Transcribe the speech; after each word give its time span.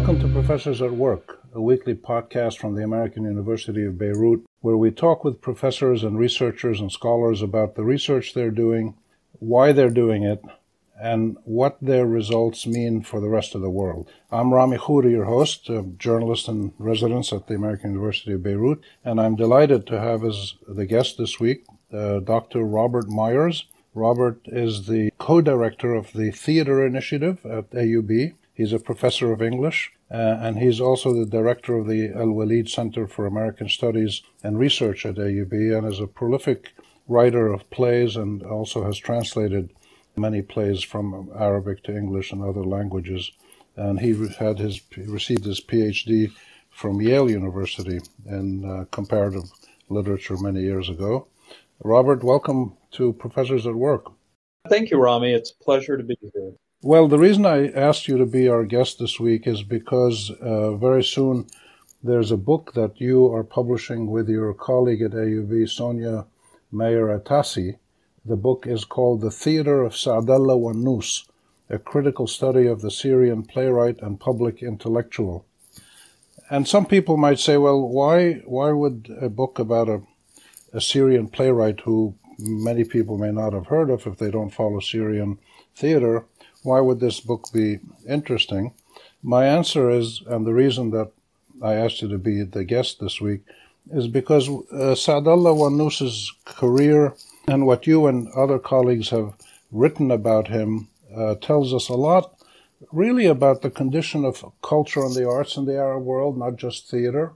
Welcome 0.00 0.20
to 0.20 0.28
Professors 0.28 0.80
at 0.80 0.92
Work, 0.92 1.40
a 1.52 1.60
weekly 1.60 1.94
podcast 1.94 2.56
from 2.56 2.74
the 2.74 2.82
American 2.82 3.24
University 3.24 3.84
of 3.84 3.98
Beirut, 3.98 4.40
where 4.62 4.78
we 4.78 4.90
talk 4.90 5.24
with 5.24 5.42
professors 5.42 6.02
and 6.02 6.18
researchers 6.18 6.80
and 6.80 6.90
scholars 6.90 7.42
about 7.42 7.74
the 7.74 7.84
research 7.84 8.32
they're 8.32 8.50
doing, 8.50 8.94
why 9.40 9.72
they're 9.72 9.90
doing 9.90 10.22
it, 10.22 10.42
and 10.98 11.36
what 11.44 11.76
their 11.82 12.06
results 12.06 12.66
mean 12.66 13.02
for 13.02 13.20
the 13.20 13.28
rest 13.28 13.54
of 13.54 13.60
the 13.60 13.68
world. 13.68 14.10
I'm 14.32 14.54
Rami 14.54 14.78
Khouri, 14.78 15.10
your 15.10 15.26
host, 15.26 15.68
a 15.68 15.82
journalist 15.82 16.48
in 16.48 16.72
residence 16.78 17.30
at 17.30 17.46
the 17.46 17.54
American 17.54 17.90
University 17.90 18.32
of 18.32 18.42
Beirut, 18.42 18.80
and 19.04 19.20
I'm 19.20 19.36
delighted 19.36 19.86
to 19.88 20.00
have 20.00 20.24
as 20.24 20.54
the 20.66 20.86
guest 20.86 21.18
this 21.18 21.38
week 21.38 21.66
uh, 21.92 22.20
Dr. 22.20 22.62
Robert 22.62 23.10
Myers. 23.10 23.66
Robert 23.94 24.40
is 24.46 24.86
the 24.86 25.12
co-director 25.18 25.92
of 25.92 26.14
the 26.14 26.30
Theater 26.30 26.86
Initiative 26.86 27.44
at 27.44 27.70
AUB. 27.72 28.32
He's 28.60 28.74
a 28.74 28.78
professor 28.78 29.32
of 29.32 29.40
English, 29.40 29.90
uh, 30.10 30.36
and 30.38 30.58
he's 30.58 30.82
also 30.82 31.14
the 31.14 31.24
director 31.24 31.78
of 31.78 31.88
the 31.88 32.10
Al 32.10 32.32
Walid 32.32 32.68
Center 32.68 33.06
for 33.06 33.24
American 33.24 33.70
Studies 33.70 34.20
and 34.42 34.58
Research 34.58 35.06
at 35.06 35.14
AUB, 35.14 35.54
and 35.74 35.90
is 35.90 35.98
a 35.98 36.06
prolific 36.06 36.74
writer 37.08 37.50
of 37.50 37.70
plays 37.70 38.16
and 38.16 38.42
also 38.42 38.84
has 38.84 38.98
translated 38.98 39.70
many 40.14 40.42
plays 40.42 40.82
from 40.82 41.30
Arabic 41.34 41.82
to 41.84 41.96
English 41.96 42.32
and 42.32 42.42
other 42.42 42.62
languages. 42.62 43.32
And 43.76 43.98
he 43.98 44.10
had 44.38 44.58
his 44.58 44.82
received 44.94 45.46
his 45.46 45.62
PhD 45.62 46.30
from 46.68 47.00
Yale 47.00 47.30
University 47.30 48.00
in 48.26 48.66
uh, 48.66 48.84
comparative 48.90 49.44
literature 49.88 50.36
many 50.36 50.60
years 50.60 50.90
ago. 50.90 51.28
Robert, 51.82 52.22
welcome 52.22 52.76
to 52.90 53.14
Professors 53.14 53.66
at 53.66 53.74
Work. 53.74 54.12
Thank 54.68 54.90
you, 54.90 54.98
Rami. 54.98 55.32
It's 55.32 55.52
a 55.58 55.64
pleasure 55.64 55.96
to 55.96 56.04
be 56.04 56.18
here. 56.20 56.52
Well, 56.82 57.08
the 57.08 57.18
reason 57.18 57.44
I 57.44 57.68
asked 57.72 58.08
you 58.08 58.16
to 58.16 58.24
be 58.26 58.48
our 58.48 58.64
guest 58.64 58.98
this 58.98 59.20
week 59.20 59.46
is 59.46 59.62
because 59.62 60.30
uh, 60.40 60.76
very 60.76 61.04
soon 61.04 61.46
there's 62.02 62.30
a 62.30 62.38
book 62.38 62.72
that 62.74 63.00
you 63.00 63.26
are 63.32 63.44
publishing 63.44 64.10
with 64.10 64.28
your 64.28 64.54
colleague 64.54 65.02
at 65.02 65.10
AUB, 65.10 65.68
Sonia 65.68 66.24
Atassi. 66.72 67.76
The 68.24 68.36
book 68.36 68.66
is 68.66 68.86
called 68.86 69.20
The 69.20 69.30
Theater 69.30 69.82
of 69.82 69.92
Saadallah 69.92 70.58
Wannous, 70.58 71.28
a 71.68 71.78
critical 71.78 72.26
study 72.26 72.66
of 72.66 72.80
the 72.80 72.90
Syrian 72.90 73.42
playwright 73.42 74.00
and 74.00 74.18
public 74.18 74.62
intellectual. 74.62 75.44
And 76.48 76.66
some 76.66 76.86
people 76.86 77.18
might 77.18 77.38
say, 77.38 77.58
well, 77.58 77.80
why, 77.86 78.42
why 78.46 78.72
would 78.72 79.14
a 79.20 79.28
book 79.28 79.58
about 79.58 79.88
a 79.88 80.02
a 80.72 80.80
Syrian 80.80 81.28
playwright 81.28 81.80
who 81.80 82.14
many 82.38 82.84
people 82.84 83.18
may 83.18 83.32
not 83.32 83.52
have 83.52 83.66
heard 83.66 83.90
of 83.90 84.06
if 84.06 84.18
they 84.18 84.30
don't 84.30 84.50
follow 84.50 84.80
Syrian 84.80 85.38
theater, 85.74 86.24
why 86.62 86.80
would 86.80 87.00
this 87.00 87.20
book 87.20 87.46
be 87.52 87.78
interesting? 88.08 88.72
My 89.22 89.46
answer 89.46 89.90
is, 89.90 90.22
and 90.26 90.46
the 90.46 90.54
reason 90.54 90.90
that 90.90 91.10
I 91.62 91.74
asked 91.74 92.02
you 92.02 92.08
to 92.08 92.18
be 92.18 92.42
the 92.42 92.64
guest 92.64 93.00
this 93.00 93.20
week, 93.20 93.42
is 93.92 94.06
because 94.06 94.48
uh, 94.48 94.94
Saadallah 94.94 96.26
career 96.44 97.14
and 97.48 97.66
what 97.66 97.86
you 97.86 98.06
and 98.06 98.28
other 98.32 98.58
colleagues 98.58 99.10
have 99.10 99.34
written 99.72 100.10
about 100.10 100.48
him 100.48 100.88
uh, 101.16 101.34
tells 101.36 101.74
us 101.74 101.88
a 101.88 101.94
lot, 101.94 102.34
really, 102.92 103.26
about 103.26 103.62
the 103.62 103.70
condition 103.70 104.24
of 104.24 104.44
culture 104.62 105.00
and 105.00 105.14
the 105.14 105.28
arts 105.28 105.56
in 105.56 105.64
the 105.64 105.76
Arab 105.76 106.04
world, 106.04 106.38
not 106.38 106.56
just 106.56 106.88
theater, 106.88 107.32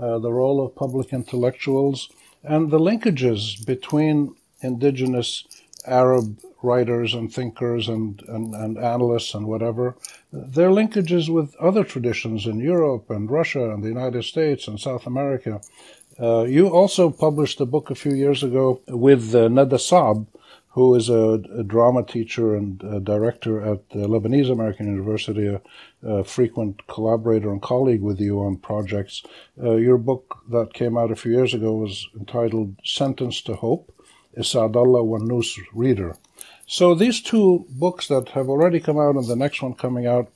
uh, 0.00 0.18
the 0.18 0.32
role 0.32 0.64
of 0.64 0.74
public 0.74 1.12
intellectuals, 1.12 2.08
and 2.42 2.70
the 2.70 2.78
linkages 2.78 3.64
between 3.66 4.34
indigenous 4.62 5.44
Arab 5.86 6.38
writers 6.62 7.14
and 7.14 7.32
thinkers 7.32 7.88
and, 7.88 8.22
and, 8.28 8.54
and 8.54 8.78
analysts 8.78 9.34
and 9.34 9.46
whatever, 9.46 9.96
their 10.32 10.70
linkages 10.70 11.28
with 11.28 11.54
other 11.56 11.84
traditions 11.84 12.46
in 12.46 12.58
Europe 12.60 13.10
and 13.10 13.30
Russia 13.30 13.70
and 13.70 13.82
the 13.82 13.88
United 13.88 14.24
States 14.24 14.68
and 14.68 14.78
South 14.78 15.06
America. 15.06 15.60
Uh, 16.20 16.44
you 16.44 16.68
also 16.68 17.10
published 17.10 17.60
a 17.60 17.66
book 17.66 17.90
a 17.90 17.94
few 17.94 18.12
years 18.12 18.42
ago 18.42 18.80
with 18.88 19.34
uh, 19.34 19.48
Nada 19.48 19.76
Saab, 19.76 20.26
who 20.70 20.94
is 20.94 21.08
a, 21.08 21.42
a 21.58 21.64
drama 21.64 22.04
teacher 22.04 22.54
and 22.54 23.04
director 23.04 23.60
at 23.60 23.88
the 23.90 24.06
Lebanese 24.06 24.50
American 24.52 24.86
University, 24.86 25.46
a, 25.48 25.60
a, 26.02 26.22
frequent 26.22 26.86
collaborator 26.86 27.50
and 27.50 27.60
colleague 27.60 28.02
with 28.02 28.20
you 28.20 28.38
on 28.38 28.56
projects. 28.56 29.22
Uh, 29.60 29.72
your 29.72 29.98
book 29.98 30.38
that 30.48 30.72
came 30.72 30.96
out 30.96 31.10
a 31.10 31.16
few 31.16 31.32
years 31.32 31.54
ago 31.54 31.74
was 31.74 32.08
entitled 32.18 32.76
Sentence 32.84 33.40
to 33.42 33.54
Hope, 33.54 33.92
a 34.36 34.40
Saadallah 34.40 35.04
Wannous 35.04 35.58
Reader. 35.72 36.16
So 36.66 36.94
these 36.94 37.20
two 37.20 37.66
books 37.68 38.08
that 38.08 38.30
have 38.30 38.48
already 38.48 38.80
come 38.80 38.98
out 38.98 39.16
and 39.16 39.26
the 39.26 39.36
next 39.36 39.60
one 39.60 39.74
coming 39.74 40.06
out 40.06 40.30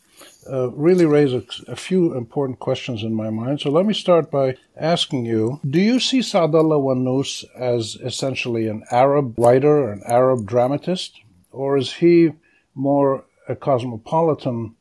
uh, 0.50 0.70
really 0.72 1.06
raise 1.06 1.32
a, 1.32 1.42
a, 1.68 1.76
few 1.76 2.14
important 2.14 2.58
questions 2.58 3.02
in 3.02 3.14
my 3.14 3.30
mind. 3.30 3.60
So 3.60 3.70
let 3.70 3.86
me 3.86 3.94
start 3.94 4.30
by 4.30 4.56
asking 4.76 5.24
you 5.24 5.60
Do 5.68 5.80
you 5.80 5.98
see 5.98 6.20
Saadallah 6.20 6.80
Wannous 6.80 7.44
as 7.56 7.96
essentially 7.96 8.68
an 8.68 8.84
Arab 8.90 9.38
writer, 9.38 9.90
an 9.90 10.02
Arab 10.06 10.46
dramatist, 10.46 11.20
or 11.50 11.76
is 11.76 11.94
he 11.94 12.32
more 12.74 13.24
a 13.48 13.56
cosmopolitan 13.56 14.74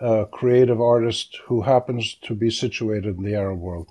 uh, 0.00 0.24
creative 0.24 0.80
artist 0.80 1.38
who 1.46 1.62
happens 1.62 2.16
to 2.22 2.34
be 2.34 2.50
situated 2.50 3.16
in 3.16 3.22
the 3.22 3.34
Arab 3.34 3.60
world? 3.60 3.88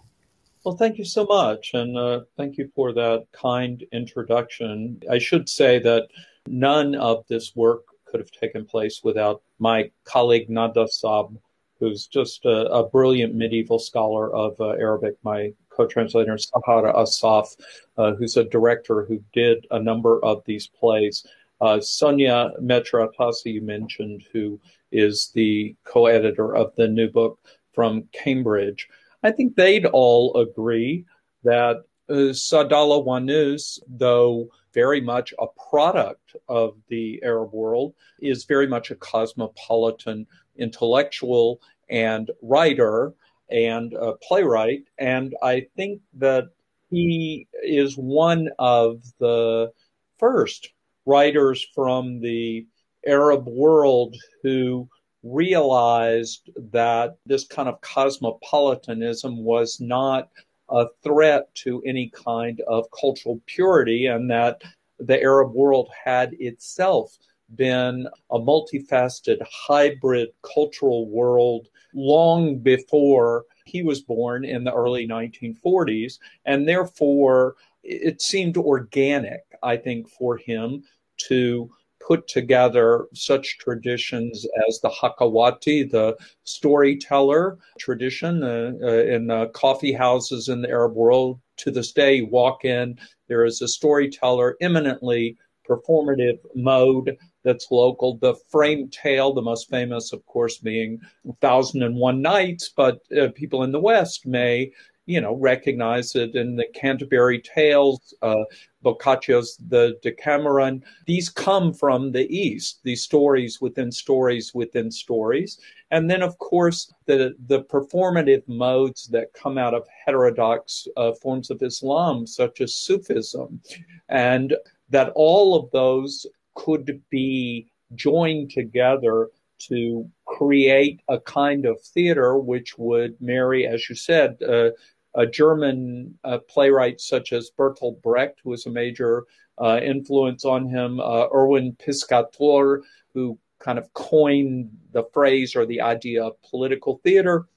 Well, 0.65 0.75
thank 0.75 0.97
you 0.97 1.05
so 1.05 1.25
much. 1.25 1.75
And 1.75 1.95
uh, 1.95 2.21
thank 2.37 2.57
you 2.57 2.71
for 2.73 2.91
that 2.93 3.27
kind 3.31 3.83
introduction. 3.91 4.99
I 5.11 5.19
should 5.19 5.47
say 5.47 5.77
that 5.79 6.07
none 6.47 6.95
of 6.95 7.23
this 7.27 7.55
work 7.55 7.83
could 8.05 8.19
have 8.19 8.31
taken 8.31 8.65
place 8.65 9.01
without 9.03 9.43
my 9.59 9.91
colleague 10.05 10.49
Nada 10.49 10.85
Saab, 10.85 11.37
who's 11.79 12.07
just 12.07 12.45
a, 12.45 12.65
a 12.71 12.89
brilliant 12.89 13.35
medieval 13.35 13.77
scholar 13.77 14.33
of 14.33 14.59
uh, 14.59 14.69
Arabic, 14.69 15.17
my 15.21 15.53
co-translator 15.69 16.35
Sahar 16.35 16.91
Assaf, 16.95 17.55
uh, 17.99 18.13
who's 18.15 18.35
a 18.35 18.43
director 18.45 19.05
who 19.05 19.23
did 19.33 19.67
a 19.69 19.79
number 19.79 20.19
of 20.25 20.41
these 20.45 20.65
plays. 20.65 21.27
Uh, 21.61 21.79
Sonia 21.79 22.49
Mejcher-Atassi, 22.59 23.53
you 23.53 23.61
mentioned, 23.61 24.23
who 24.33 24.59
is 24.91 25.29
the 25.35 25.75
co-editor 25.83 26.55
of 26.55 26.73
the 26.75 26.87
new 26.87 27.07
book 27.07 27.37
from 27.71 28.05
Cambridge. 28.13 28.89
I 29.25 29.31
think 29.31 29.55
they'd 29.55 29.87
all 29.87 30.37
agree 30.37 31.03
that 31.43 31.77
uh, 32.07 32.31
Saadallah 32.31 33.03
Wannous, 33.03 33.79
though 33.87 34.49
very 34.71 35.01
much 35.01 35.33
a 35.39 35.47
product 35.67 36.35
of 36.47 36.77
the 36.89 37.19
Arab 37.23 37.51
world, 37.51 37.95
is 38.19 38.45
very 38.45 38.67
much 38.67 38.91
a 38.91 38.95
cosmopolitan 38.95 40.27
intellectual 40.57 41.59
and 41.89 42.29
writer 42.43 43.15
and 43.49 43.93
a 43.93 44.13
playwright. 44.13 44.83
And 44.99 45.35
I 45.41 45.65
think 45.75 46.01
that 46.19 46.49
he 46.91 47.47
is 47.63 47.97
one 47.97 48.49
of 48.59 49.01
the 49.17 49.71
first 50.19 50.69
writers 51.07 51.65
from 51.73 52.19
the 52.19 52.67
Arab 53.07 53.47
world 53.47 54.15
who 54.43 54.87
realized 55.25 56.51
that 56.71 57.17
this 57.25 57.45
kind 57.47 57.67
of 57.67 57.81
cosmopolitanism 57.81 59.43
was 59.43 59.81
not 59.81 60.29
a 60.69 60.85
threat 61.03 61.53
to 61.55 61.81
any 61.85 62.09
kind 62.09 62.61
of 62.67 62.85
cultural 62.97 63.41
purity 63.47 64.05
and 64.05 64.29
that 64.29 64.61
the 64.99 65.19
Arab 65.21 65.51
world 65.53 65.89
had 66.03 66.33
itself 66.39 67.17
been 67.55 68.07
a 68.31 68.39
multifaceted 68.39 69.37
hybrid 69.43 70.29
cultural 70.41 71.09
world 71.09 71.67
long 71.93 72.57
before 72.57 73.45
he 73.65 73.81
was 73.81 74.01
born 74.01 74.45
in 74.45 74.63
the 74.63 74.73
early 74.73 75.07
1940s. 75.07 76.19
And 76.45 76.67
therefore, 76.67 77.55
it 77.83 78.21
seemed 78.21 78.57
organic, 78.57 79.41
I 79.63 79.77
think, 79.77 80.07
for 80.09 80.37
him 80.37 80.83
to 81.27 81.69
put 82.05 82.27
together 82.27 83.07
such 83.13 83.57
traditions 83.57 84.45
as 84.67 84.79
the 84.79 84.89
Hakawati, 84.89 85.89
the 85.89 86.15
storyteller 86.43 87.57
tradition 87.79 88.43
uh, 88.43 88.73
uh, 88.81 88.87
in 88.87 89.31
uh, 89.31 89.47
coffee 89.47 89.93
houses 89.93 90.47
in 90.49 90.61
the 90.61 90.69
Arab 90.69 90.93
world. 90.93 91.39
To 91.57 91.71
this 91.71 91.93
day, 91.93 92.15
you 92.15 92.27
walk 92.27 92.65
in, 92.65 92.99
there 93.27 93.45
is 93.45 93.61
a 93.61 93.67
storyteller, 93.67 94.57
eminently 94.61 95.37
performative 95.67 96.37
mode 96.53 97.17
that's 97.43 97.71
local. 97.71 98.17
The 98.17 98.35
frame 98.49 98.89
tale, 98.89 99.33
the 99.33 99.41
most 99.41 99.69
famous, 99.69 100.13
of 100.13 100.25
course, 100.25 100.57
being 100.57 100.99
Thousand 101.41 101.81
and 101.81 101.95
One 101.95 102.21
Nights, 102.21 102.71
but 102.75 102.99
uh, 103.19 103.29
people 103.33 103.63
in 103.63 103.71
the 103.71 103.79
West 103.79 104.27
may 104.27 104.71
you 105.05 105.21
know, 105.21 105.35
recognize 105.35 106.15
it 106.15 106.35
in 106.35 106.55
the 106.55 106.65
Canterbury 106.73 107.39
Tales, 107.39 108.13
uh, 108.21 108.43
Boccaccio's 108.83 109.57
The 109.67 109.97
Decameron. 110.01 110.83
These 111.05 111.29
come 111.29 111.73
from 111.73 112.11
the 112.11 112.27
East, 112.35 112.79
these 112.83 113.03
stories 113.03 113.61
within 113.61 113.91
stories 113.91 114.53
within 114.53 114.89
stories. 114.89 115.59
And 115.91 116.09
then, 116.09 116.23
of 116.23 116.37
course, 116.39 116.91
the, 117.05 117.35
the 117.47 117.63
performative 117.63 118.47
modes 118.47 119.07
that 119.07 119.33
come 119.33 119.57
out 119.57 119.73
of 119.73 119.87
heterodox 120.05 120.87
uh, 120.97 121.13
forms 121.13 121.51
of 121.51 121.61
Islam, 121.61 122.25
such 122.25 122.61
as 122.61 122.75
Sufism, 122.75 123.61
and 124.09 124.55
that 124.89 125.11
all 125.15 125.55
of 125.55 125.69
those 125.71 126.25
could 126.55 127.01
be 127.09 127.71
joined 127.93 128.51
together 128.51 129.29
to 129.57 130.09
create 130.25 131.01
a 131.07 131.19
kind 131.19 131.65
of 131.65 131.81
theater 131.81 132.37
which 132.37 132.77
would 132.77 133.19
marry, 133.21 133.65
as 133.67 133.89
you 133.89 133.95
said, 133.95 134.41
uh, 134.43 134.69
a 135.15 135.25
German 135.25 136.17
uh, 136.23 136.39
playwright 136.49 137.01
such 137.01 137.33
as 137.33 137.51
Bertolt 137.57 138.01
Brecht, 138.01 138.41
who 138.43 138.51
was 138.51 138.65
a 138.65 138.71
major 138.71 139.25
uh, 139.57 139.79
influence 139.81 140.45
on 140.45 140.67
him, 140.67 140.99
uh, 140.99 141.27
Erwin 141.33 141.75
Piscator, 141.79 142.83
who 143.13 143.39
kind 143.59 143.79
of 143.79 143.91
coined 143.93 144.69
the 144.91 145.05
phrase 145.13 145.55
or 145.55 145.65
the 145.65 145.81
idea 145.81 146.23
of 146.23 146.41
political 146.43 146.99
theater 147.03 147.47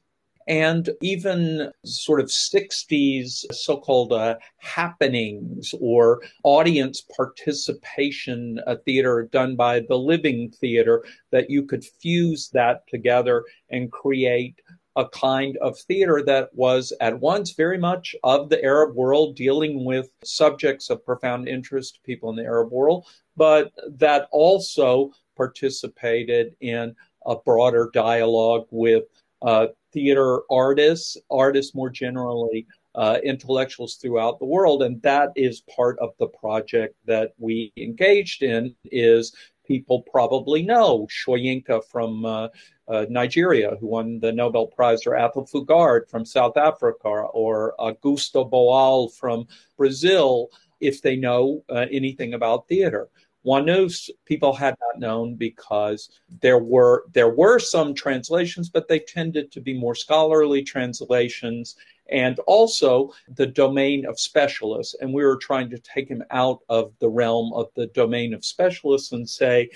and 0.48 0.88
even 1.02 1.70
sort 1.84 2.20
of 2.20 2.26
60s 2.26 3.44
so 3.52 3.76
called 3.76 4.14
uh, 4.14 4.36
happenings 4.56 5.74
or 5.78 6.22
audience 6.42 7.02
participation 7.14 8.58
uh, 8.66 8.76
theater 8.86 9.28
done 9.30 9.56
by 9.56 9.80
the 9.80 9.98
Living 9.98 10.50
Theater, 10.50 11.04
that 11.30 11.50
you 11.50 11.64
could 11.64 11.84
fuse 11.84 12.48
that 12.54 12.88
together 12.88 13.44
and 13.70 13.92
create 13.92 14.58
a 14.98 15.08
kind 15.10 15.56
of 15.58 15.78
theater 15.78 16.22
that 16.26 16.52
was 16.54 16.92
at 17.00 17.18
once 17.20 17.52
very 17.52 17.78
much 17.78 18.16
of 18.24 18.48
the 18.48 18.62
Arab 18.64 18.96
world, 18.96 19.36
dealing 19.36 19.84
with 19.84 20.10
subjects 20.24 20.90
of 20.90 21.04
profound 21.04 21.48
interest 21.48 21.94
to 21.94 22.00
people 22.00 22.28
in 22.30 22.36
the 22.36 22.42
Arab 22.42 22.72
world, 22.72 23.06
but 23.36 23.72
that 23.86 24.26
also 24.32 25.12
participated 25.36 26.56
in 26.60 26.94
a 27.26 27.36
broader 27.36 27.90
dialogue 27.94 28.66
with 28.72 29.04
uh, 29.42 29.68
theater 29.92 30.40
artists, 30.50 31.16
artists 31.30 31.76
more 31.76 31.90
generally, 31.90 32.66
uh, 32.96 33.18
intellectuals 33.22 33.94
throughout 33.94 34.40
the 34.40 34.44
world, 34.44 34.82
and 34.82 35.00
that 35.02 35.28
is 35.36 35.62
part 35.76 35.96
of 36.00 36.10
the 36.18 36.26
project 36.26 36.96
that 37.06 37.34
we 37.38 37.72
engaged 37.76 38.42
in. 38.42 38.74
Is 38.90 39.32
people 39.68 40.02
probably 40.10 40.62
know 40.62 41.06
Soyinka 41.06 41.84
from 41.84 42.24
uh, 42.24 42.48
uh, 42.88 43.04
Nigeria, 43.10 43.76
who 43.78 43.86
won 43.86 44.18
the 44.18 44.32
Nobel 44.32 44.66
Prize, 44.66 45.06
or 45.06 45.14
Athol 45.14 45.46
Fugard 45.46 46.08
from 46.08 46.24
South 46.24 46.56
Africa, 46.56 47.08
or 47.08 47.74
Augusto 47.78 48.50
Boal 48.50 49.12
from 49.14 49.46
Brazil, 49.76 50.48
if 50.80 51.02
they 51.02 51.14
know 51.14 51.62
uh, 51.68 51.86
anything 51.92 52.34
about 52.34 52.66
theater. 52.66 53.08
Wanus 53.44 54.10
people 54.24 54.52
had 54.52 54.74
not 54.80 54.98
known 54.98 55.36
because 55.36 56.10
there 56.42 56.58
were 56.58 57.04
there 57.12 57.30
were 57.30 57.58
some 57.58 57.94
translations, 57.94 58.68
but 58.68 58.88
they 58.88 58.98
tended 58.98 59.52
to 59.52 59.60
be 59.60 59.72
more 59.72 59.94
scholarly 59.94 60.62
translations 60.62 61.76
and 62.08 62.38
also 62.40 63.12
the 63.36 63.46
domain 63.46 64.06
of 64.06 64.18
specialists. 64.18 64.94
And 65.00 65.12
we 65.12 65.24
were 65.24 65.36
trying 65.36 65.70
to 65.70 65.78
take 65.78 66.08
him 66.08 66.22
out 66.30 66.60
of 66.68 66.92
the 67.00 67.08
realm 67.08 67.52
of 67.52 67.68
the 67.74 67.88
domain 67.88 68.34
of 68.34 68.44
specialists 68.44 69.12
and 69.12 69.28
say, 69.28 69.70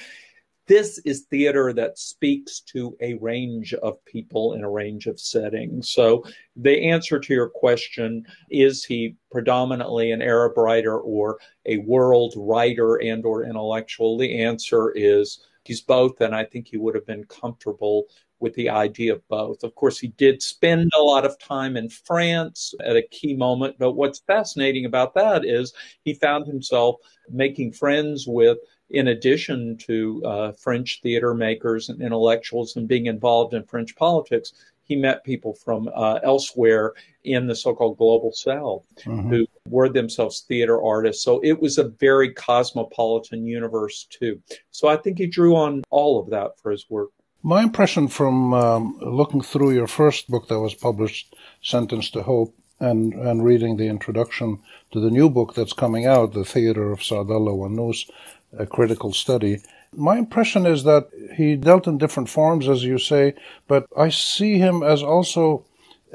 this 0.67 0.99
is 1.05 1.23
theater 1.23 1.73
that 1.73 1.99
speaks 1.99 2.61
to 2.61 2.97
a 3.01 3.15
range 3.15 3.75
of 3.75 4.03
people 4.05 4.55
in 4.55 4.63
a 4.63 4.71
range 4.71 5.07
of 5.07 5.19
settings. 5.19 5.91
So 5.91 6.25
the 6.57 6.89
answer 6.89 7.19
to 7.19 7.35
your 7.35 7.49
question 7.49 8.25
is 8.49 8.85
he 8.85 9.17
predominantly 9.31 10.13
an 10.13 10.23
Arab 10.23 10.57
writer 10.57 10.99
or 10.99 11.39
a 11.67 11.79
world 11.79 12.35
writer 12.37 12.97
and 12.97 13.27
or 13.27 13.45
intellectual? 13.45 14.17
The 14.17 14.41
answer 14.43 14.93
is 14.93 15.45
he's 15.65 15.81
both, 15.81 16.21
and 16.21 16.35
I 16.35 16.45
think 16.45 16.69
he 16.69 16.77
would 16.77 16.95
have 16.95 17.07
been 17.07 17.25
comfortable 17.25 18.05
with 18.43 18.55
the 18.55 18.69
idea 18.69 19.15
of 19.15 19.27
both. 19.29 19.63
Of 19.63 19.75
course, 19.75 19.99
he 19.99 20.09
did 20.09 20.43
spend 20.43 20.91
a 20.95 21.03
lot 21.03 21.25
of 21.25 21.39
time 21.39 21.77
in 21.77 21.89
France 21.89 22.75
at 22.85 22.97
a 22.97 23.09
key 23.11 23.35
moment, 23.35 23.77
but 23.79 23.93
what's 23.93 24.19
fascinating 24.19 24.85
about 24.85 25.15
that 25.15 25.45
is 25.45 25.73
he 26.05 26.13
found 26.13 26.47
himself 26.47 26.97
making 27.31 27.73
friends 27.73 28.27
with 28.27 28.59
in 28.91 29.09
addition 29.09 29.79
to 29.79 30.23
uh, 30.27 30.53
French 30.53 31.01
theater 31.03 31.33
makers 31.33 31.89
and 31.89 32.03
intellectuals 32.03 32.77
and 32.77 32.87
being 32.87 33.07
involved 33.07 33.55
in 33.55 33.65
French 33.65 33.97
politics, 33.97 34.53
he 34.85 34.97
met 34.97 35.25
people 35.25 35.55
from 35.55 35.89
uh, 35.95 36.19
elsewhere 36.23 36.93
in 37.25 37.47
the 37.47 37.55
so-called 37.55 37.97
global 37.97 38.33
south 38.33 38.85
mm-hmm. 39.01 39.31
who 39.31 39.47
were 39.69 39.89
themselves 39.89 40.45
theater 40.49 40.83
artists 40.83 41.23
so 41.23 41.41
it 41.45 41.59
was 41.61 41.79
a 41.79 41.89
very 42.01 42.33
cosmopolitan 42.33 43.47
universe 43.47 44.09
too 44.11 44.41
so 44.73 44.89
i 44.89 44.97
think 44.97 45.19
he 45.19 45.27
drew 45.27 45.55
on 45.55 45.83
all 45.91 46.21
of 46.21 46.29
that 46.29 46.59
for 46.61 46.73
his 46.73 46.91
work 46.91 47.11
my 47.43 47.63
impression 47.63 48.09
from 48.09 48.55
um, 48.55 48.99
looking 49.01 49.41
through 49.41 49.73
your 49.73 49.87
first 49.89 50.29
book 50.29 50.49
that 50.49 50.61
was 50.61 50.75
published 50.75 51.35
sentence 51.63 52.11
to 52.11 52.23
hope 52.23 52.55
and, 52.81 53.15
and 53.15 53.45
reading 53.45 53.77
the 53.77 53.89
introduction 53.89 54.59
to 54.93 55.01
the 55.01 55.11
new 55.11 55.29
book 55.31 55.55
that's 55.55 55.73
coming 55.73 56.07
out, 56.07 56.33
The 56.33 56.45
Theater 56.45 56.93
of 56.93 57.01
Saadallah 57.01 57.57
Wannous, 57.57 58.11
a 58.59 58.67
critical 58.67 59.13
study. 59.13 59.59
My 59.95 60.19
impression 60.19 60.67
is 60.67 60.85
that 60.85 61.09
he 61.37 61.57
dealt 61.57 61.87
in 61.87 61.99
different 61.99 62.29
forms, 62.29 62.69
as 62.69 62.85
you 62.85 62.99
say, 62.99 63.35
but 63.69 63.87
I 63.97 64.09
see 64.11 64.59
him 64.59 64.83
as 64.83 65.03
also 65.03 65.65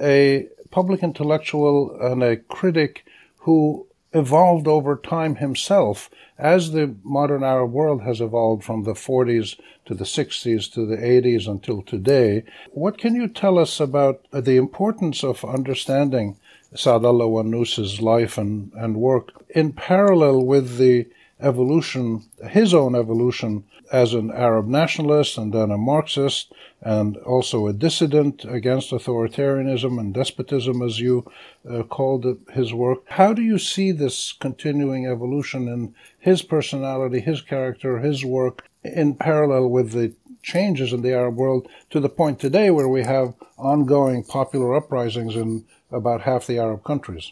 a 0.02 0.48
public 0.72 1.04
intellectual 1.04 1.98
and 2.02 2.24
a 2.24 2.38
critic 2.38 3.06
who 3.40 3.87
evolved 4.18 4.68
over 4.68 4.96
time 4.96 5.36
himself 5.36 6.10
as 6.38 6.72
the 6.72 6.96
modern 7.04 7.44
Arab 7.44 7.72
world 7.72 8.04
has 8.04 8.22
evolved 8.22 8.64
from 8.64 8.84
the 8.84 8.94
40s 8.94 9.60
to 9.86 9.94
the 9.94 10.04
60s 10.04 10.72
to 10.74 10.86
the 10.86 10.98
80s 10.98 11.48
until 11.48 11.82
today. 11.82 12.44
What 12.72 12.98
can 12.98 13.16
you 13.16 13.28
tell 13.28 13.58
us 13.58 13.80
about 13.80 14.26
uh, 14.32 14.42
the 14.42 14.58
importance 14.58 15.24
of 15.24 15.46
understanding 15.46 16.38
Saadallah 16.74 17.30
Wannous's 17.30 18.02
life 18.02 18.38
and, 18.38 18.72
and 18.74 18.98
work 18.98 19.32
in 19.50 19.72
parallel 19.72 20.46
with 20.46 20.78
the 20.78 21.08
evolution, 21.40 22.24
his 22.50 22.74
own 22.74 22.96
evolution 22.96 23.64
as 23.92 24.14
an 24.14 24.32
Arab 24.32 24.68
nationalist 24.68 25.38
and 25.38 25.54
then 25.54 25.72
a 25.72 25.78
Marxist 25.78 26.52
and 26.82 27.18
also 27.18 27.68
a 27.68 27.74
dissident 27.74 28.44
against 28.46 28.92
authoritarianism 28.92 30.00
and 30.00 30.14
despotism, 30.14 30.82
as 30.82 31.00
you 31.00 31.30
uh, 31.70 31.84
called 31.84 32.26
it, 32.26 32.38
his 32.54 32.74
work. 32.74 33.00
How 33.06 33.34
do 33.34 33.42
you 33.42 33.58
see 33.58 33.92
this 33.92 34.34
continuing 34.34 35.08
evolution 35.08 35.68
in 35.68 35.96
his 36.20 36.42
personality, 36.42 37.20
his 37.20 37.42
character, 37.42 38.00
his 38.00 38.26
work 38.26 38.68
in 38.84 39.16
parallel 39.16 39.70
with 39.70 39.92
the 39.92 40.14
changes 40.44 40.94
in 40.94 41.02
the 41.02 41.14
Arab 41.14 41.36
world 41.36 41.68
to 41.90 42.00
the 42.00 42.10
point 42.10 42.40
today 42.40 42.70
where 42.70 42.88
we 42.88 43.04
have 43.04 43.34
ongoing 43.58 44.24
popular 44.24 44.76
uprisings 44.76 45.36
in 45.36 45.66
about 45.92 46.22
half 46.22 46.48
the 46.48 46.60
Arab 46.60 46.84
countries? 46.84 47.32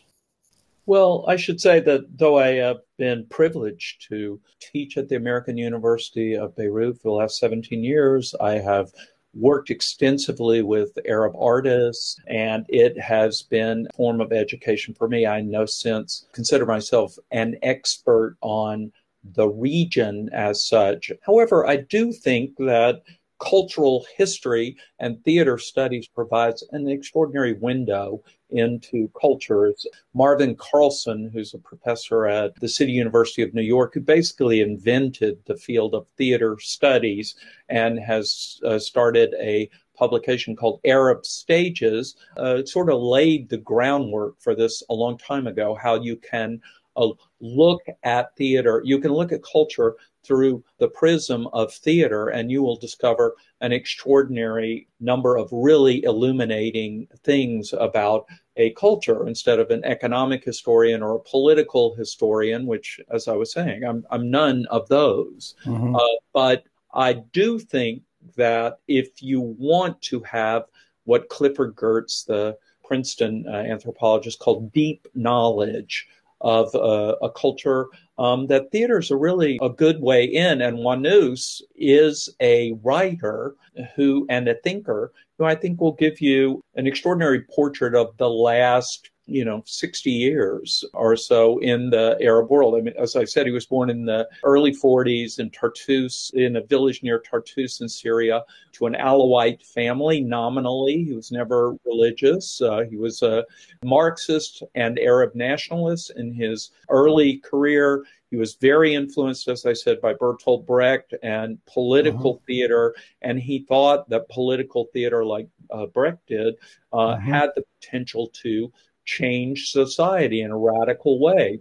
Well, 0.86 1.26
I 1.28 1.36
should 1.36 1.60
say 1.60 1.80
that 1.82 2.18
though 2.18 2.38
I 2.38 2.48
have 2.56 2.78
been 2.98 3.26
privileged 3.30 4.08
to 4.10 4.40
teach 4.60 4.98
at 4.98 5.10
the 5.10 5.16
American 5.16 5.58
University 5.58 6.36
of 6.36 6.56
Beirut 6.56 6.98
for 6.98 7.10
the 7.10 7.12
last 7.12 7.40
17 7.40 7.84
years, 7.84 8.34
I 8.40 8.54
have 8.54 8.92
worked 9.34 9.70
extensively 9.70 10.62
with 10.62 10.98
Arab 11.06 11.34
artists, 11.38 12.18
and 12.28 12.66
it 12.70 12.98
has 13.00 13.42
been 13.42 13.88
a 13.90 13.94
form 13.96 14.22
of 14.22 14.32
education 14.32 14.94
for 14.94 15.08
me. 15.08 15.26
I, 15.26 15.40
in 15.40 15.52
no 15.52 15.66
sense, 15.66 16.26
consider 16.32 16.66
myself 16.66 17.18
an 17.32 17.58
expert 17.62 18.38
on 18.42 18.92
the 19.34 19.48
region 19.48 20.30
as 20.32 20.64
such. 20.64 21.12
However, 21.24 21.68
I 21.68 21.78
do 21.78 22.14
think 22.14 22.56
that 22.58 23.02
cultural 23.40 24.06
history 24.16 24.76
and 25.00 25.24
theater 25.24 25.58
studies 25.58 26.08
provides 26.08 26.64
an 26.72 26.88
extraordinary 26.88 27.54
window 27.54 28.24
into 28.52 29.10
cultures. 29.20 29.86
Marvin 30.14 30.56
Carlson, 30.56 31.30
who's 31.34 31.54
a 31.54 31.60
professor 31.60 32.26
at 32.26 32.56
the 32.60 32.70
City 32.70 32.92
University 32.92 33.42
of 33.42 33.54
New 33.54 33.62
York, 33.62 33.94
who 33.94 34.00
basically 34.00 34.62
invented 34.62 35.38
the 35.46 35.58
field 35.58 35.94
of 35.94 36.08
theater 36.18 36.58
studies 36.60 37.36
and 37.70 38.00
has 38.00 38.60
uh, 38.66 38.80
started 38.80 39.36
a 39.40 39.70
publication 39.98 40.56
called 40.56 40.80
Arab 40.86 41.26
Stages, 41.26 42.16
uh, 42.38 42.64
sort 42.66 42.90
of 42.90 43.02
laid 43.02 43.50
the 43.50 43.58
groundwork 43.58 44.40
for 44.40 44.56
this 44.56 44.84
a 44.90 44.94
long 44.94 45.18
time 45.18 45.48
ago, 45.48 45.74
how 45.76 45.96
you 45.96 46.16
can 46.18 46.62
uh, 46.96 47.10
look 47.40 47.82
at 48.04 48.36
theater, 48.36 48.82
you 48.84 49.00
can 49.00 49.12
look 49.12 49.32
at 49.32 49.44
culture 49.44 49.96
through 50.24 50.64
the 50.80 50.88
prism 50.88 51.48
of 51.54 51.72
theater, 51.74 52.30
and 52.30 52.52
you 52.52 52.64
will 52.64 52.76
discover 52.78 53.36
an 53.62 53.72
extraordinary 53.72 54.88
number 55.00 55.38
of 55.38 55.48
really 55.52 56.04
illuminating 56.04 57.08
things 57.24 57.74
about 57.74 58.26
a 58.58 58.72
culture 58.72 59.28
instead 59.28 59.60
of 59.60 59.70
an 59.70 59.84
economic 59.86 60.44
historian 60.44 61.04
or 61.04 61.16
a 61.16 61.20
political 61.20 61.94
historian, 61.96 62.66
which, 62.66 63.00
as 63.12 63.28
I 63.28 63.34
was 63.34 63.52
saying, 63.52 63.84
I'm, 63.84 64.06
I'm 64.10 64.32
none 64.32 64.66
of 64.72 64.88
those. 64.88 65.56
Mm-hmm. 65.66 65.96
Uh, 65.96 66.16
but 66.34 66.64
I 66.94 67.14
do 67.14 67.60
think 67.60 68.02
that 68.36 68.80
if 68.88 69.22
you 69.22 69.42
want 69.42 70.02
to 70.04 70.22
have 70.22 70.64
what 71.04 71.30
Clifford 71.30 71.76
Geertz, 71.76 72.26
the 72.26 72.58
Princeton 72.84 73.46
uh, 73.48 73.58
anthropologist, 73.58 74.40
called 74.40 74.72
deep 74.74 75.08
knowledge 75.14 76.08
of 76.46 76.74
uh, 76.76 77.16
a 77.22 77.30
culture, 77.30 77.88
um, 78.18 78.48
that 78.48 78.72
theaters 78.72 79.12
are 79.12 79.18
really 79.18 79.58
a 79.62 79.70
good 79.70 80.00
way 80.00 80.24
in. 80.24 80.62
And 80.62 80.78
Wannous 80.78 81.62
is 81.76 82.30
a 82.40 82.74
writer 82.84 83.56
who 83.96 84.26
and 84.30 84.48
a 84.48 84.56
thinker 84.56 85.12
who 85.38 85.44
I 85.44 85.56
think 85.56 85.82
will 85.82 85.94
give 85.94 86.22
you 86.22 86.64
an 86.76 86.88
extraordinary 86.88 87.42
portrait 87.42 87.96
of 87.96 88.16
the 88.18 88.30
last 88.30 89.10
you 89.28 89.44
know, 89.44 89.64
60 89.66 90.12
years 90.12 90.84
or 90.94 91.16
so 91.16 91.58
in 91.60 91.90
the 91.90 92.18
Arab 92.22 92.50
world. 92.50 92.76
I 92.76 92.82
mean, 92.82 92.94
as 92.98 93.16
I 93.16 93.26
said, 93.26 93.46
he 93.46 93.52
was 93.52 93.66
born 93.66 93.90
in 93.90 94.06
the 94.06 94.28
early 94.44 94.72
40s 94.72 95.40
in 95.40 95.50
Tartus, 95.50 96.32
in 96.34 96.56
a 96.58 96.62
village 96.62 97.02
near 97.02 97.20
Tartus 97.20 97.82
in 97.82 97.90
Syria, 97.90 98.44
to 98.74 98.86
an 98.86 98.94
Alawite 98.94 99.66
family 99.66 100.22
nominally. 100.22 101.04
He 101.04 101.14
was 101.14 101.32
never 101.32 101.76
religious. 101.86 102.62
Uh, 102.62 102.84
he 102.90 102.98
was 102.98 103.22
a 103.24 103.46
Marxist 103.84 104.62
and 104.76 105.00
Arab 105.00 105.34
nationalist 105.34 106.12
in 106.16 106.32
his 106.32 106.72
early 106.90 107.38
career. 107.38 108.04
He 108.30 108.38
was 108.38 108.56
very 108.56 108.94
influenced, 108.94 109.48
as 109.48 109.66
I 109.66 109.74
said, 109.74 110.02
by 110.02 110.14
Bertolt 110.14 110.66
Brecht 110.66 111.14
and 111.24 111.58
political 111.66 112.32
uh-huh. 112.32 112.46
theater. 112.46 112.96
And 113.22 113.40
he 113.40 113.60
thought 113.60 114.10
that 114.10 114.30
political 114.30 114.86
theater, 114.92 115.24
like 115.24 115.48
uh, 115.72 115.86
Brecht 115.86 116.28
did, 116.28 116.56
uh, 116.92 116.98
uh-huh. 116.98 117.20
had 117.20 117.50
the 117.56 117.64
potential 117.80 118.28
to 118.44 118.72
change 119.06 119.72
society 119.72 120.42
in 120.42 120.52
a 120.52 120.58
radical 120.58 121.20
way. 121.20 121.60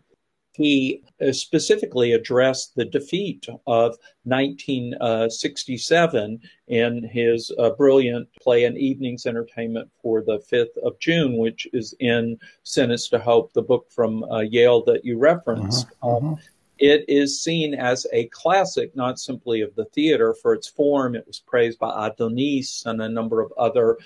He 0.55 1.03
uh, 1.21 1.33
specifically 1.33 2.13
addressed 2.13 2.77
the 2.77 2.85
defeat 2.85 3.49
of 3.67 3.97
1967 4.23 6.41
in 6.69 7.03
his 7.03 7.51
uh, 7.59 7.71
brilliant 7.71 8.29
play 8.41 8.63
and 8.65 8.79
evenings 8.79 9.27
entertainment 9.27 9.91
for 10.01 10.23
the 10.23 10.39
5th 10.39 10.77
of 10.85 10.97
June, 11.01 11.39
which 11.39 11.67
is 11.73 11.93
in 11.99 12.39
Sentence 12.63 13.09
to 13.09 13.19
Hope, 13.19 13.53
the 13.53 13.63
book 13.63 13.91
from 13.91 14.23
uh, 14.25 14.39
Yale 14.41 14.85
that 14.85 15.05
you 15.05 15.19
referenced. 15.19 15.87
Uh-huh, 16.03 16.19
uh-huh. 16.19 16.29
Um, 16.29 16.39
it 16.85 17.07
is 17.09 17.43
seen 17.43 17.73
as 17.73 18.07
a 18.13 18.27
classic, 18.27 18.95
not 18.95 19.19
simply 19.19 19.63
of 19.63 19.75
the 19.75 19.87
theater 19.87 20.35
for 20.35 20.53
its 20.53 20.69
form. 20.69 21.15
It 21.15 21.27
was 21.27 21.41
praised 21.41 21.79
by 21.79 22.09
Adonis 22.09 22.85
and 22.85 23.01
a 23.01 23.09
number 23.09 23.41
of 23.41 23.51
other 23.57 23.97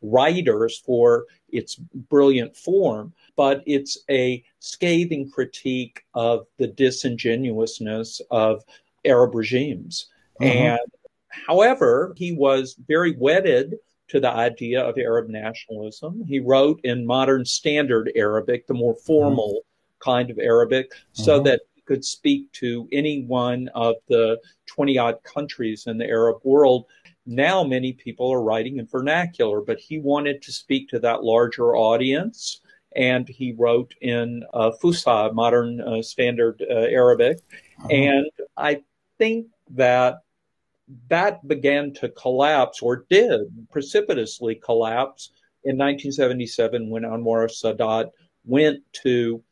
writers 0.00 0.78
for 0.78 1.26
its 1.48 1.74
brilliant 1.74 2.56
form, 2.56 3.12
but 3.34 3.64
it's 3.66 3.98
a 4.08 4.44
scathing 4.60 5.28
critique 5.28 6.04
of 6.14 6.46
the 6.58 6.68
disingenuousness 6.68 8.20
of 8.30 8.62
Arab 9.04 9.34
regimes. 9.34 10.06
Mm-hmm. 10.40 10.56
And 10.56 10.80
however, 11.48 12.14
he 12.16 12.30
was 12.30 12.76
very 12.86 13.16
wedded 13.16 13.74
to 14.06 14.20
the 14.20 14.30
idea 14.30 14.82
of 14.82 14.98
Arab 14.98 15.28
nationalism. 15.28 16.22
He 16.24 16.38
wrote 16.38 16.80
in 16.84 17.04
modern 17.04 17.44
standard 17.44 18.12
Arabic, 18.14 18.68
the 18.68 18.74
more 18.74 18.94
formal 18.94 19.62
mm-hmm. 19.64 20.10
kind 20.10 20.30
of 20.30 20.38
Arabic, 20.38 20.92
so 21.12 21.34
mm-hmm. 21.34 21.46
that 21.46 21.62
could 21.90 22.04
speak 22.04 22.52
to 22.52 22.88
any 22.92 23.24
one 23.24 23.68
of 23.74 23.96
the 24.06 24.38
20 24.66 24.96
odd 24.96 25.16
countries 25.24 25.88
in 25.88 25.98
the 25.98 26.06
Arab 26.06 26.36
world 26.44 26.84
now 27.26 27.62
many 27.62 27.92
people 27.92 28.30
are 28.30 28.42
writing 28.42 28.78
in 28.78 28.86
vernacular, 28.86 29.60
but 29.60 29.78
he 29.78 29.98
wanted 29.98 30.42
to 30.42 30.52
speak 30.52 30.88
to 30.88 30.98
that 31.00 31.22
larger 31.22 31.76
audience. 31.76 32.60
And 32.96 33.28
he 33.28 33.52
wrote 33.52 33.94
in 34.00 34.42
uh, 34.52 34.72
Fusha, 34.82 35.32
modern 35.32 35.80
uh, 35.80 36.02
standard 36.02 36.62
uh, 36.68 36.74
Arabic. 36.74 37.38
Uh-huh. 37.78 37.88
And 37.88 38.30
I 38.56 38.82
think 39.18 39.46
that 39.70 40.22
that 41.08 41.46
began 41.46 41.92
to 41.94 42.08
collapse 42.08 42.82
or 42.82 43.04
did 43.08 43.42
precipitously 43.70 44.56
collapse 44.56 45.30
in 45.62 45.76
1977 45.78 46.90
when 46.90 47.02
Anwar 47.02 47.48
Sadat 47.48 48.10
went 48.44 48.80
to 49.04 49.42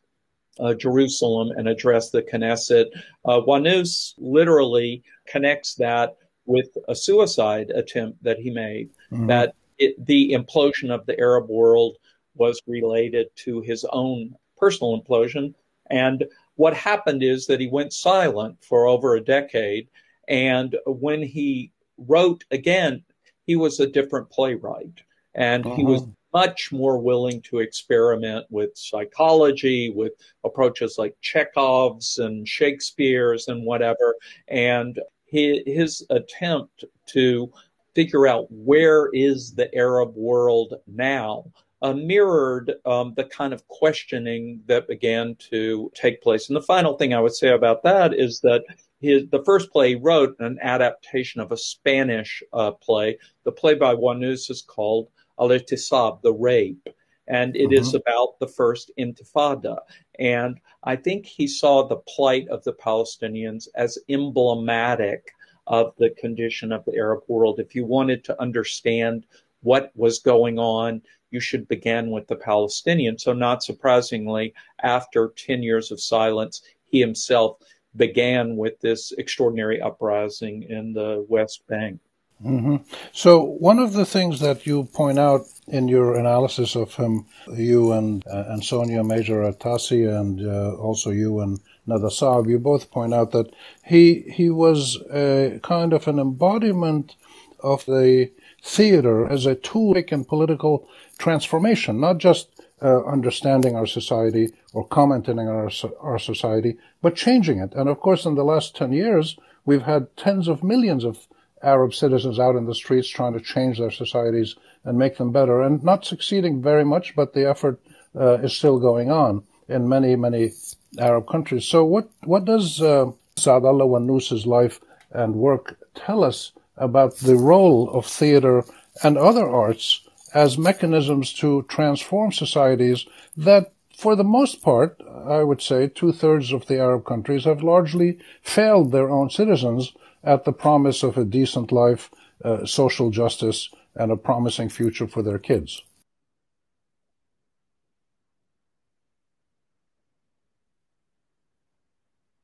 uh, 0.59 0.75
Jerusalem 0.75 1.51
and 1.57 1.69
address 1.69 2.11
the 2.11 2.23
Knesset. 2.23 2.87
Uh, 3.25 3.41
Wannous 3.41 4.15
literally 4.19 5.03
connects 5.27 5.75
that 5.77 6.17
with 6.47 6.69
a 6.89 6.95
suicide 6.95 7.71
attempt 7.71 8.23
that 8.25 8.39
he 8.39 8.51
made, 8.51 8.91
mm-hmm. 9.13 9.27
that 9.27 9.55
it, 9.79 10.05
the 10.05 10.33
implosion 10.33 10.91
of 10.91 11.05
the 11.07 11.19
Arab 11.21 11.49
world 11.49 11.99
was 12.35 12.61
related 12.67 13.29
to 13.37 13.61
his 13.61 13.85
own 13.93 14.35
personal 14.57 15.01
implosion. 15.01 15.55
And 15.91 16.25
what 16.57 16.75
happened 16.75 17.23
is 17.23 17.47
that 17.47 17.61
he 17.61 17.69
went 17.69 17.93
silent 17.93 18.57
for 18.63 18.87
over 18.87 19.15
a 19.15 19.25
decade. 19.25 19.89
And 20.27 20.77
when 20.87 21.23
he 21.23 21.73
wrote 21.97 22.45
again, 22.51 23.05
he 23.45 23.57
was 23.57 23.81
a 23.81 23.87
different 23.87 24.31
playwright. 24.31 25.03
And 25.35 25.67
uh-huh. 25.67 25.77
he 25.77 25.85
was 25.85 26.03
uh-huh. 26.03 26.11
Much 26.33 26.73
more 26.73 26.99
willing 26.99 27.41
to 27.43 27.59
experiment 27.59 28.47
with 28.51 28.77
psychology, 28.77 29.91
with 29.91 30.13
approaches 30.45 30.97
like 30.99 31.17
Chekhov's 31.21 32.19
and 32.19 32.47
Shakespeare's 32.47 33.49
and 33.49 33.65
whatever. 33.65 34.15
And 34.49 34.99
his, 35.27 35.59
his 35.67 36.07
attempt 36.11 36.85
to 37.07 37.51
figure 37.95 38.27
out 38.27 38.47
where 38.51 39.09
is 39.13 39.55
the 39.55 39.75
Arab 39.75 40.15
world 40.15 40.75
now 40.87 41.45
uh, 41.83 41.93
mirrored 41.93 42.75
um, 42.85 43.15
the 43.17 43.25
kind 43.25 43.53
of 43.53 43.67
questioning 43.69 44.61
that 44.67 44.89
began 44.89 45.37
to 45.37 45.91
take 45.95 46.23
place. 46.23 46.49
And 46.49 46.57
the 46.57 46.63
final 46.63 46.97
thing 46.97 47.15
I 47.15 47.21
would 47.21 47.35
say 47.35 47.51
about 47.51 47.83
that 47.85 48.15
is 48.15 48.41
that 48.41 48.65
his, 49.01 49.29
the 49.31 49.45
first 49.45 49.71
play 49.71 49.91
he 49.91 49.95
wrote, 49.95 50.37
an 50.41 50.59
adaptation 50.61 51.41
of 51.41 51.53
a 51.53 51.57
Spanish 51.57 52.43
uh, 52.53 52.73
play. 52.73 53.19
The 53.45 53.53
play 53.53 53.75
by 53.75 53.95
Wannous 53.95 54.51
is 54.51 54.63
called 54.63 55.09
Al-Ightisab, 55.39 56.23
The 56.23 56.33
Rape. 56.33 56.89
And 57.27 57.55
it 57.57 57.71
mm-hmm. 57.71 57.75
is 57.75 57.95
about 57.95 58.39
the 58.41 58.49
first 58.49 58.91
intifada. 58.99 59.79
And 60.19 60.59
I 60.85 60.97
think 60.97 61.27
he 61.27 61.47
saw 61.47 61.87
the 61.87 62.03
plight 62.09 62.49
of 62.49 62.65
the 62.65 62.73
Palestinians 62.73 63.69
as 63.75 63.99
emblematic 64.09 65.31
of 65.67 65.93
the 65.99 66.11
condition 66.11 66.73
of 66.73 66.85
the 66.87 66.97
Arab 66.97 67.21
world. 67.29 67.61
If 67.61 67.75
you 67.75 67.85
wanted 67.85 68.25
to 68.25 68.41
understand 68.41 69.27
what 69.61 69.93
was 69.95 70.19
going 70.19 70.59
on, 70.59 71.03
you 71.31 71.41
should 71.41 71.69
begin 71.69 72.11
with 72.11 72.27
the 72.27 72.37
Palestinians. 72.37 73.21
So, 73.21 73.35
not 73.35 73.63
surprisingly, 73.63 74.55
after 74.83 75.35
10 75.37 75.63
years 75.63 75.91
of 75.93 76.01
silence, 76.01 76.63
he 76.87 77.01
himself 77.01 77.59
began 77.97 78.57
with 78.57 78.81
this 78.81 79.13
extraordinary 79.13 79.81
uprising 79.81 80.63
in 80.63 80.93
the 80.93 81.25
West 81.29 81.67
Bank. 81.67 82.01
Mm-hmm. 82.45 82.77
So, 83.13 83.43
one 83.43 83.81
of 83.81 83.95
the 83.95 84.05
things 84.05 84.39
that 84.41 84.65
you 84.65 84.85
point 84.85 85.19
out 85.19 85.47
in 85.67 85.89
your 85.89 86.17
analysis 86.17 86.77
of 86.77 86.95
him, 86.95 87.27
you 87.53 87.93
and 87.93 88.25
uh, 88.27 88.45
and 88.49 88.65
Sonia 88.65 89.03
Mejcher-Atassi, 89.03 90.09
and 90.09 90.47
uh, 90.47 90.77
also 90.77 91.11
you 91.11 91.41
and 91.41 91.59
Nada 91.87 92.07
Saab, 92.07 92.49
you 92.49 92.59
both 92.59 92.91
point 92.93 93.13
out 93.13 93.33
that 93.33 93.53
he 93.85 94.21
he 94.33 94.51
was 94.51 94.99
a 95.13 95.59
kind 95.63 95.93
of 95.93 96.07
an 96.07 96.21
embodiment 96.21 97.17
of 97.61 97.85
the 97.87 98.31
theater 98.63 99.29
as 99.29 99.47
a 99.47 99.55
tool 99.55 99.97
in 99.97 100.25
political 100.25 100.89
transformation, 101.19 101.99
not 101.99 102.19
just 102.19 102.49
uh, 102.83 103.05
understanding 103.05 103.75
our 103.75 103.87
society 103.87 104.53
or 104.73 104.87
commenting 104.87 105.39
on 105.39 105.49
our, 105.49 105.71
our 106.01 106.19
society, 106.19 106.77
but 107.03 107.17
changing 107.17 107.59
it. 107.59 107.73
And 107.75 107.89
of 107.89 107.99
course, 108.01 108.25
in 108.25 108.37
the 108.37 108.45
last 108.45 108.77
10 108.77 108.93
years, 108.93 109.37
we've 109.65 109.83
had 109.83 110.17
tens 110.17 110.47
of 110.47 110.63
millions 110.63 111.05
of 111.05 111.27
Arab 111.63 111.95
citizens 111.95 112.39
out 112.39 112.57
in 112.57 112.67
the 112.67 112.75
streets 112.75 113.09
trying 113.09 113.33
to 113.33 113.41
change 113.41 113.79
their 113.79 113.91
societies 113.91 114.57
and 114.85 114.99
make 114.99 115.17
them 115.17 115.33
better, 115.33 115.63
and 115.63 115.83
not 115.83 116.05
succeeding 116.05 116.63
very 116.63 116.85
much, 116.85 117.15
but 117.17 117.35
the 117.35 117.49
effort 117.49 117.81
uh, 118.15 118.39
is 118.39 118.53
still 118.53 118.79
going 118.79 119.11
on 119.11 119.43
in 119.69 119.89
many, 119.89 120.17
many 120.17 120.53
Arab 120.99 121.29
countries. 121.29 121.67
So, 121.67 121.85
what 121.85 122.09
what 122.25 122.45
does 122.45 122.81
uh, 122.81 123.11
Wannous's 123.37 124.47
life 124.47 124.81
and 125.11 125.35
work 125.35 125.79
tell 125.95 126.25
us 126.25 126.53
about 126.77 127.17
the 127.17 127.37
role 127.37 127.91
of 127.91 128.07
theater 128.07 128.65
and 129.03 129.17
other 129.17 129.49
arts 129.49 130.03
as 130.35 130.59
mechanisms 130.59 131.33
to 131.33 131.63
transform 131.69 132.33
societies 132.33 133.07
that, 133.37 133.73
for 133.97 134.15
the 134.15 134.25
most 134.25 134.63
part, 134.63 135.01
I 135.27 135.43
would 135.43 135.63
say 135.63 135.89
two 135.89 136.13
thirds 136.13 136.53
of 136.53 136.67
the 136.67 136.79
Arab 136.79 137.05
countries 137.05 137.45
have 137.45 137.63
largely 137.63 138.19
failed 138.43 138.93
their 138.93 139.11
own 139.11 139.31
citizens 139.31 139.93
at 140.25 140.45
the 140.45 140.53
promise 140.53 141.03
of 141.03 141.17
a 141.17 141.25
decent 141.25 141.73
life, 141.73 142.11
uh, 142.45 142.65
social 142.65 143.11
justice, 143.11 143.71
and 143.95 144.13
a 144.13 144.17
promising 144.17 144.69
future 144.69 145.07
for 145.07 145.23
their 145.23 145.39
kids. 145.39 145.83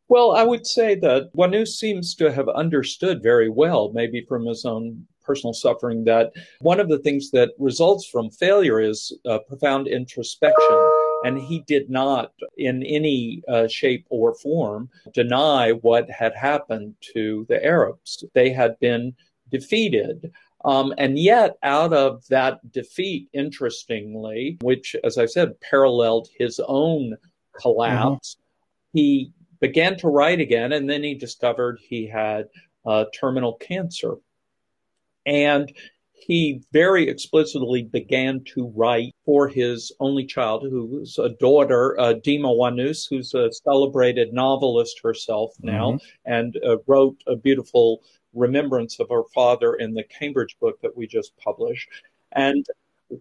Well, 0.09 0.33
I 0.33 0.45
would 0.45 0.66
say 0.66 0.95
that 0.97 1.33
Wanu 1.35 1.66
seems 1.66 2.14
to 2.16 2.31
have 2.33 2.49
understood 2.49 3.23
very 3.23 3.49
well, 3.49 3.90
maybe 3.93 4.25
from 4.28 4.47
his 4.47 4.64
own 4.64 5.07
personal 5.23 5.54
suffering, 5.54 6.04
that 6.04 6.33
one 6.61 6.78
of 6.78 6.88
the 6.88 6.99
things 6.99 7.31
that 7.31 7.50
results 7.59 8.07
from 8.07 8.31
failure 8.31 8.81
is 8.81 9.16
profound 9.49 9.88
introspection. 9.88 11.04
And 11.25 11.38
he 11.38 11.61
did 11.61 11.90
not, 11.90 12.33
in 12.57 12.83
any 12.83 13.43
uh, 13.49 13.66
shape 13.69 14.07
or 14.11 14.35
form, 14.35 14.90
deny 15.12 15.73
what 15.73 16.11
had 16.11 16.35
happened 16.35 16.95
to 17.14 17.47
the 17.49 17.64
Arabs. 17.64 18.25
They 18.35 18.50
had 18.50 18.78
been 18.81 19.14
defeated. 19.50 20.33
Um, 20.64 20.95
and 20.97 21.19
yet, 21.19 21.57
out 21.62 21.93
of 21.93 22.26
that 22.28 22.73
defeat, 22.73 23.28
interestingly, 23.33 24.59
which, 24.62 24.97
as 25.04 25.19
I 25.19 25.26
said, 25.26 25.61
paralleled 25.61 26.28
his 26.38 26.61
own 26.66 27.16
collapse, 27.61 28.37
mm-hmm. 28.37 28.99
he 28.99 29.33
began 29.61 29.97
to 29.99 30.09
write 30.09 30.40
again. 30.40 30.73
And 30.73 30.88
then 30.88 31.02
he 31.02 31.14
discovered 31.14 31.78
he 31.81 32.07
had 32.07 32.49
uh, 32.87 33.04
terminal 33.14 33.54
cancer. 33.54 34.16
And 35.26 35.73
he 36.14 36.62
very 36.73 37.09
explicitly 37.09 37.83
began 37.83 38.42
to 38.54 38.73
write 38.75 39.14
for 39.25 39.49
his 39.49 39.92
only 40.00 40.25
child, 40.25 40.62
who 40.62 40.87
was 40.87 41.18
a 41.18 41.30
daughter, 41.40 41.99
uh, 42.00 42.14
Dima 42.14 42.56
Wanous, 42.56 43.06
who's 43.09 43.35
a 43.35 43.52
celebrated 43.52 44.33
novelist 44.33 45.00
herself 45.02 45.52
now, 45.61 45.92
mm-hmm. 45.92 46.33
and 46.33 46.56
uh, 46.66 46.78
wrote 46.87 47.23
a 47.26 47.37
beautiful 47.37 48.02
remembrance 48.33 48.99
of 49.00 49.09
her 49.11 49.25
father 49.35 49.75
in 49.75 49.92
the 49.92 50.04
Cambridge 50.04 50.56
book 50.61 50.80
that 50.80 50.97
we 50.97 51.06
just 51.06 51.37
published. 51.37 51.88
And 52.33 52.64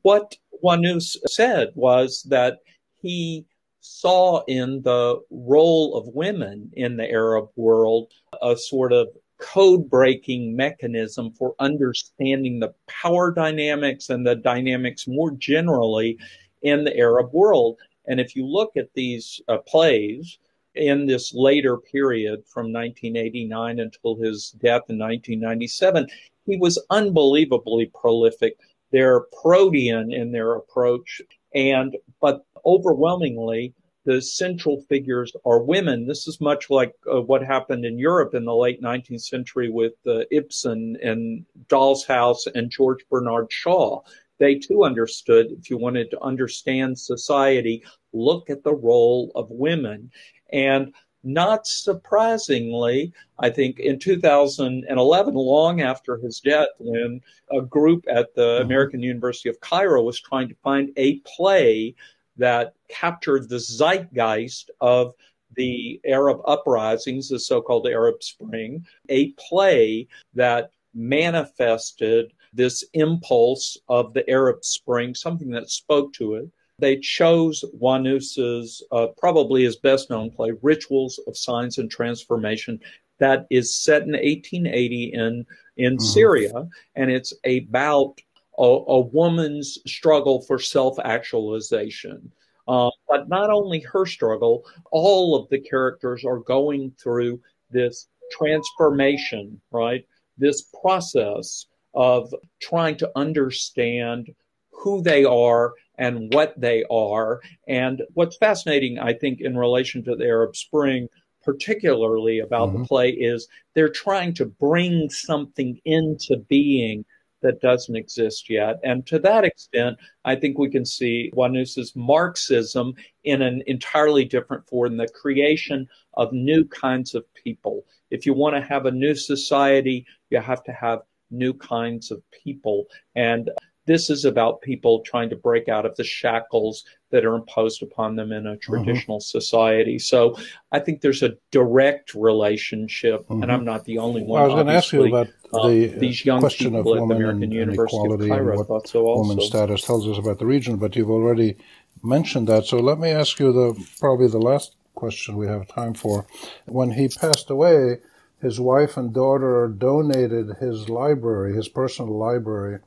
what 0.01 0.37
Wanous 0.63 1.17
said 1.27 1.71
was 1.75 2.25
that 2.29 2.59
he 3.01 3.45
saw 3.81 4.43
in 4.47 4.81
the 4.83 5.19
role 5.29 5.95
of 5.95 6.07
women 6.13 6.71
in 6.73 6.95
the 6.95 7.09
Arab 7.09 7.49
world 7.57 8.11
a 8.41 8.55
sort 8.55 8.93
of 8.93 9.09
code 9.39 9.89
breaking 9.89 10.55
mechanism 10.55 11.31
for 11.31 11.55
understanding 11.59 12.59
the 12.59 12.73
power 12.87 13.31
dynamics 13.31 14.09
and 14.09 14.25
the 14.25 14.35
dynamics 14.35 15.07
more 15.07 15.31
generally 15.31 16.17
in 16.61 16.83
the 16.83 16.97
Arab 16.97 17.33
world. 17.33 17.77
And 18.07 18.19
if 18.19 18.35
you 18.35 18.45
look 18.45 18.75
at 18.77 18.93
these 18.93 19.41
uh, 19.47 19.57
plays 19.59 20.37
in 20.75 21.05
this 21.05 21.33
later 21.33 21.77
period 21.77 22.43
from 22.47 22.73
1989 22.73 23.79
until 23.79 24.15
his 24.15 24.51
death 24.51 24.83
in 24.89 24.97
1997, 24.97 26.07
he 26.45 26.57
was 26.57 26.83
unbelievably 26.89 27.91
prolific. 27.99 28.57
They're 28.91 29.21
protean 29.41 30.11
in 30.11 30.31
their 30.31 30.53
approach, 30.55 31.21
and 31.53 31.95
but 32.21 32.45
overwhelmingly 32.65 33.73
the 34.05 34.21
central 34.21 34.81
figures 34.81 35.33
are 35.45 35.63
women. 35.63 36.05
This 36.05 36.27
is 36.27 36.41
much 36.41 36.69
like 36.69 36.93
uh, 37.11 37.21
what 37.21 37.43
happened 37.43 37.85
in 37.85 37.97
Europe 37.97 38.33
in 38.33 38.45
the 38.45 38.55
late 38.55 38.81
19th 38.81 39.21
century 39.21 39.69
with 39.69 39.93
uh, 40.05 40.21
Ibsen 40.31 40.97
and 41.01 41.45
Doll's 41.69 42.05
House 42.05 42.45
and 42.47 42.69
George 42.69 43.05
Bernard 43.09 43.51
Shaw. 43.51 44.01
They 44.39 44.55
too 44.55 44.83
understood 44.83 45.47
if 45.51 45.69
you 45.69 45.77
wanted 45.77 46.11
to 46.11 46.21
understand 46.21 46.99
society, 46.99 47.83
look 48.11 48.49
at 48.49 48.63
the 48.63 48.75
role 48.75 49.31
of 49.35 49.49
women. 49.49 50.11
And 50.51 50.93
not 51.23 51.65
surprisingly, 51.65 53.13
I 53.39 53.49
think 53.49 53.79
in 53.79 53.97
2011, 53.97 55.33
long 55.33 55.81
after 55.81 56.17
his 56.17 56.41
death, 56.41 56.67
when 56.79 57.21
a 57.51 57.61
group 57.61 58.03
at 58.09 58.35
the 58.35 58.41
mm-hmm. 58.41 58.65
American 58.65 59.01
University 59.01 59.49
of 59.49 59.59
Cairo 59.61 60.03
was 60.03 60.19
trying 60.19 60.49
to 60.49 60.55
find 60.55 60.91
a 60.97 61.19
play 61.19 61.95
that 62.37 62.73
captured 62.89 63.49
the 63.49 63.59
zeitgeist 63.59 64.71
of 64.81 65.13
the 65.55 65.99
Arab 66.05 66.41
uprisings, 66.45 67.29
the 67.29 67.39
so 67.39 67.61
called 67.61 67.87
Arab 67.87 68.23
Spring, 68.23 68.85
a 69.09 69.31
play 69.33 70.07
that 70.33 70.71
manifested 70.93 72.33
this 72.53 72.83
impulse 72.93 73.77
of 73.89 74.13
the 74.13 74.27
Arab 74.29 74.63
Spring, 74.63 75.15
something 75.15 75.49
that 75.51 75.69
spoke 75.69 76.13
to 76.13 76.35
it. 76.35 76.49
They 76.79 76.97
chose 76.97 77.63
Wanous's, 77.79 78.83
uh, 78.91 79.07
probably 79.17 79.63
his 79.63 79.77
best 79.77 80.09
known 80.09 80.31
play, 80.31 80.51
Rituals 80.61 81.19
of 81.27 81.37
Signs 81.37 81.77
and 81.77 81.89
Transformation, 81.89 82.79
that 83.19 83.45
is 83.49 83.75
set 83.75 84.03
in 84.03 84.13
1880 84.13 85.13
in, 85.13 85.45
in 85.77 85.93
mm-hmm. 85.93 86.03
Syria. 86.03 86.67
And 86.95 87.11
it's 87.11 87.33
about 87.45 88.19
a, 88.57 88.63
a 88.63 88.99
woman's 88.99 89.77
struggle 89.85 90.41
for 90.41 90.59
self 90.59 90.97
actualization. 90.99 92.31
Uh, 92.67 92.89
but 93.09 93.27
not 93.27 93.49
only 93.49 93.81
her 93.81 94.05
struggle, 94.05 94.65
all 94.91 95.35
of 95.35 95.49
the 95.49 95.59
characters 95.59 96.23
are 96.23 96.39
going 96.39 96.91
through 96.97 97.41
this 97.71 98.07
transformation, 98.31 99.59
right? 99.71 100.05
This 100.37 100.61
process 100.81 101.65
of 101.93 102.33
trying 102.61 102.97
to 102.97 103.11
understand 103.15 104.33
who 104.71 105.01
they 105.01 105.25
are 105.25 105.73
and 105.97 106.33
what 106.33 106.59
they 106.59 106.83
are. 106.89 107.41
And 107.67 108.01
what's 108.13 108.37
fascinating, 108.37 108.99
I 108.99 109.13
think, 109.13 109.41
in 109.41 109.57
relation 109.57 110.03
to 110.05 110.15
the 110.15 110.25
Arab 110.25 110.55
Spring, 110.55 111.07
particularly 111.43 112.39
about 112.39 112.69
mm-hmm. 112.69 112.81
the 112.83 112.87
play, 112.87 113.09
is 113.11 113.47
they're 113.73 113.89
trying 113.89 114.33
to 114.35 114.45
bring 114.45 115.09
something 115.09 115.79
into 115.85 116.37
being 116.47 117.05
that 117.43 117.61
doesn't 117.61 117.95
exist 117.95 118.49
yet. 118.49 118.79
And 118.83 119.05
to 119.07 119.19
that 119.19 119.43
extent, 119.45 119.97
I 120.25 120.35
think 120.35 120.57
we 120.57 120.69
can 120.69 120.85
see 120.85 121.31
Wanous's 121.35 121.95
Marxism 121.95 122.93
in 123.23 123.41
an 123.41 123.61
entirely 123.67 124.25
different 124.25 124.67
form, 124.67 124.97
the 124.97 125.07
creation 125.07 125.87
of 126.15 126.33
new 126.33 126.65
kinds 126.65 127.13
of 127.13 127.31
people. 127.33 127.85
If 128.09 128.25
you 128.25 128.33
want 128.33 128.55
to 128.55 128.61
have 128.61 128.85
a 128.85 128.91
new 128.91 129.15
society, 129.15 130.05
you 130.29 130.39
have 130.39 130.63
to 130.63 130.71
have 130.71 131.01
new 131.29 131.53
kinds 131.53 132.11
of 132.11 132.21
people. 132.31 132.85
And 133.15 133.49
this 133.85 134.09
is 134.09 134.25
about 134.25 134.61
people 134.61 135.01
trying 135.01 135.29
to 135.29 135.35
break 135.35 135.67
out 135.67 135.85
of 135.85 135.95
the 135.95 136.03
shackles 136.03 136.85
that 137.11 137.25
are 137.25 137.35
imposed 137.35 137.83
upon 137.83 138.15
them 138.15 138.31
in 138.31 138.47
a 138.47 138.51
mm-hmm. 138.51 138.59
traditional 138.59 139.19
mm-hmm. 139.19 139.39
society. 139.39 139.99
So 139.99 140.37
I 140.71 140.79
think 140.79 141.01
there's 141.01 141.23
a 141.23 141.33
direct 141.51 142.15
relationship, 142.15 143.21
mm-hmm. 143.27 143.43
and 143.43 143.51
I'm 143.51 143.65
not 143.65 143.83
the 143.85 143.97
only 143.97 144.23
one. 144.23 144.41
I 144.41 144.45
was 144.45 144.53
going 144.53 144.67
to 144.67 144.73
ask 144.73 144.93
you 144.93 145.05
about 145.05 145.27
uh, 145.53 145.67
the 145.67 145.87
these 145.87 146.25
young 146.25 146.39
question 146.39 146.75
of 146.75 146.85
women 146.85 147.17
American 147.17 147.51
University 147.51 148.11
of 148.11 148.19
Cairo 148.19 148.59
and 148.59 148.69
what 148.69 148.87
so 148.87 149.19
women's 149.21 149.45
status 149.45 149.81
tells 149.83 150.07
us 150.07 150.17
about 150.17 150.39
the 150.39 150.45
region, 150.45 150.77
but 150.77 150.95
you've 150.95 151.09
already 151.09 151.57
mentioned 152.03 152.47
that. 152.47 152.65
So 152.65 152.77
let 152.77 152.99
me 152.99 153.09
ask 153.09 153.39
you 153.39 153.51
the 153.51 153.87
probably 153.99 154.27
the 154.27 154.39
last 154.39 154.75
question 154.95 155.37
we 155.37 155.47
have 155.47 155.67
time 155.67 155.93
for. 155.93 156.25
When 156.65 156.91
he 156.91 157.07
passed 157.07 157.49
away, 157.49 157.99
his 158.41 158.59
wife 158.59 158.97
and 158.97 159.13
daughter 159.13 159.67
donated 159.67 160.57
his 160.59 160.89
library, 160.89 161.55
his 161.55 161.69
personal 161.69 162.17
library 162.17 162.79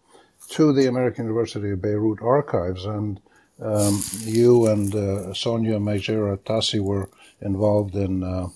to 0.51 0.73
the 0.73 0.87
American 0.87 1.25
University 1.25 1.71
of 1.71 1.83
Beirut 1.83 2.21
archives, 2.23 2.85
and 2.85 3.21
um, 3.61 4.03
you 4.21 4.67
and 4.67 4.95
uh, 4.95 5.33
Sonia 5.33 5.79
Mejcher-Atassi 5.79 6.81
were 6.81 7.09
involved 7.41 7.95
in 7.97 8.23
uh, 8.23 8.49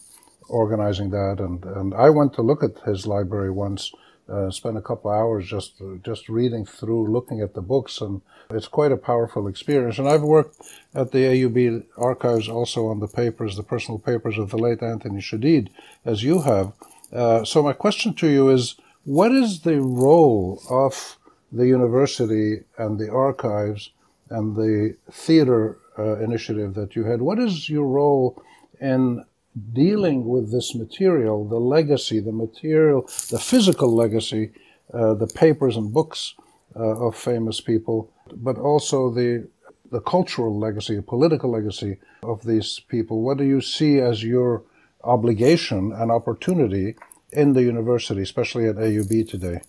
organizing 0.51 1.11
that, 1.11 1.37
and, 1.39 1.65
and 1.65 1.95
I 1.95 2.11
went 2.11 2.35
to 2.35 2.43
look 2.43 2.63
at 2.63 2.79
his 2.81 3.07
library 3.07 3.51
once, 3.51 3.93
uh, 4.29 4.51
spent 4.51 4.77
a 4.77 4.83
couple 4.83 5.11
hours 5.11 5.49
just 5.49 5.83
just 6.05 6.29
reading 6.29 6.65
through, 6.65 7.11
looking 7.11 7.41
at 7.41 7.55
the 7.55 7.63
books, 7.63 8.01
and 8.01 8.21
it's 8.51 8.69
quite 8.69 8.93
a 8.93 8.97
powerful 8.97 9.49
experience. 9.49 9.99
And 9.99 10.09
I've 10.09 10.23
worked 10.23 10.57
at 10.95 11.11
the 11.11 11.19
AUB 11.19 11.85
archives 11.97 12.49
also 12.49 12.87
on 12.87 13.01
the 13.01 13.09
papers, 13.09 13.57
the 13.57 13.63
personal 13.63 13.99
papers 13.99 14.39
of 14.39 14.51
the 14.51 14.59
late 14.59 14.83
Anthony 14.83 15.21
Shadid, 15.21 15.69
as 16.05 16.23
you 16.23 16.43
have. 16.43 16.73
Uh, 17.13 17.45
so 17.45 17.63
my 17.63 17.73
question 17.73 18.15
to 18.15 18.29
you 18.29 18.51
is, 18.51 18.77
what 19.05 19.33
is 19.33 19.63
the 19.63 19.81
role 19.81 20.63
of 20.71 21.19
the 21.53 21.67
university 21.67 22.63
and 22.79 22.99
the 22.99 23.11
archives 23.11 23.91
and 24.29 24.55
the 24.55 24.97
theater 25.11 25.79
uh, 25.99 26.19
initiative 26.19 26.75
that 26.75 26.95
you 26.97 27.05
had. 27.05 27.21
What 27.21 27.39
is 27.39 27.69
your 27.69 27.87
role 27.87 28.43
in 28.81 29.25
dealing 29.73 30.27
with 30.27 30.53
this 30.53 30.75
material, 30.75 31.49
the 31.49 31.59
legacy, 31.59 32.21
the 32.21 32.33
material, 32.33 33.03
the 33.31 33.39
physical 33.39 33.95
legacy, 33.95 34.53
uh, 34.95 35.15
the 35.15 35.27
papers 35.27 35.77
and 35.77 35.93
books 35.93 36.35
uh, 36.77 37.07
of 37.07 37.17
famous 37.17 37.61
people, 37.61 38.13
but 38.33 38.59
also 38.59 39.11
the 39.11 39.49
the 39.91 40.01
cultural 40.01 40.59
legacy, 40.59 41.01
political 41.01 41.51
legacy 41.51 41.99
of 42.23 42.45
these 42.45 42.81
people? 42.89 43.23
What 43.23 43.39
do 43.39 43.45
you 43.45 43.61
see 43.61 43.99
as 43.99 44.23
your 44.23 44.63
obligation 45.03 45.93
and 45.93 46.11
opportunity 46.11 46.95
in 47.33 47.53
the 47.53 47.63
university, 47.63 48.23
especially 48.23 48.67
at 48.67 48.77
AUB 48.77 49.29
today? 49.29 49.61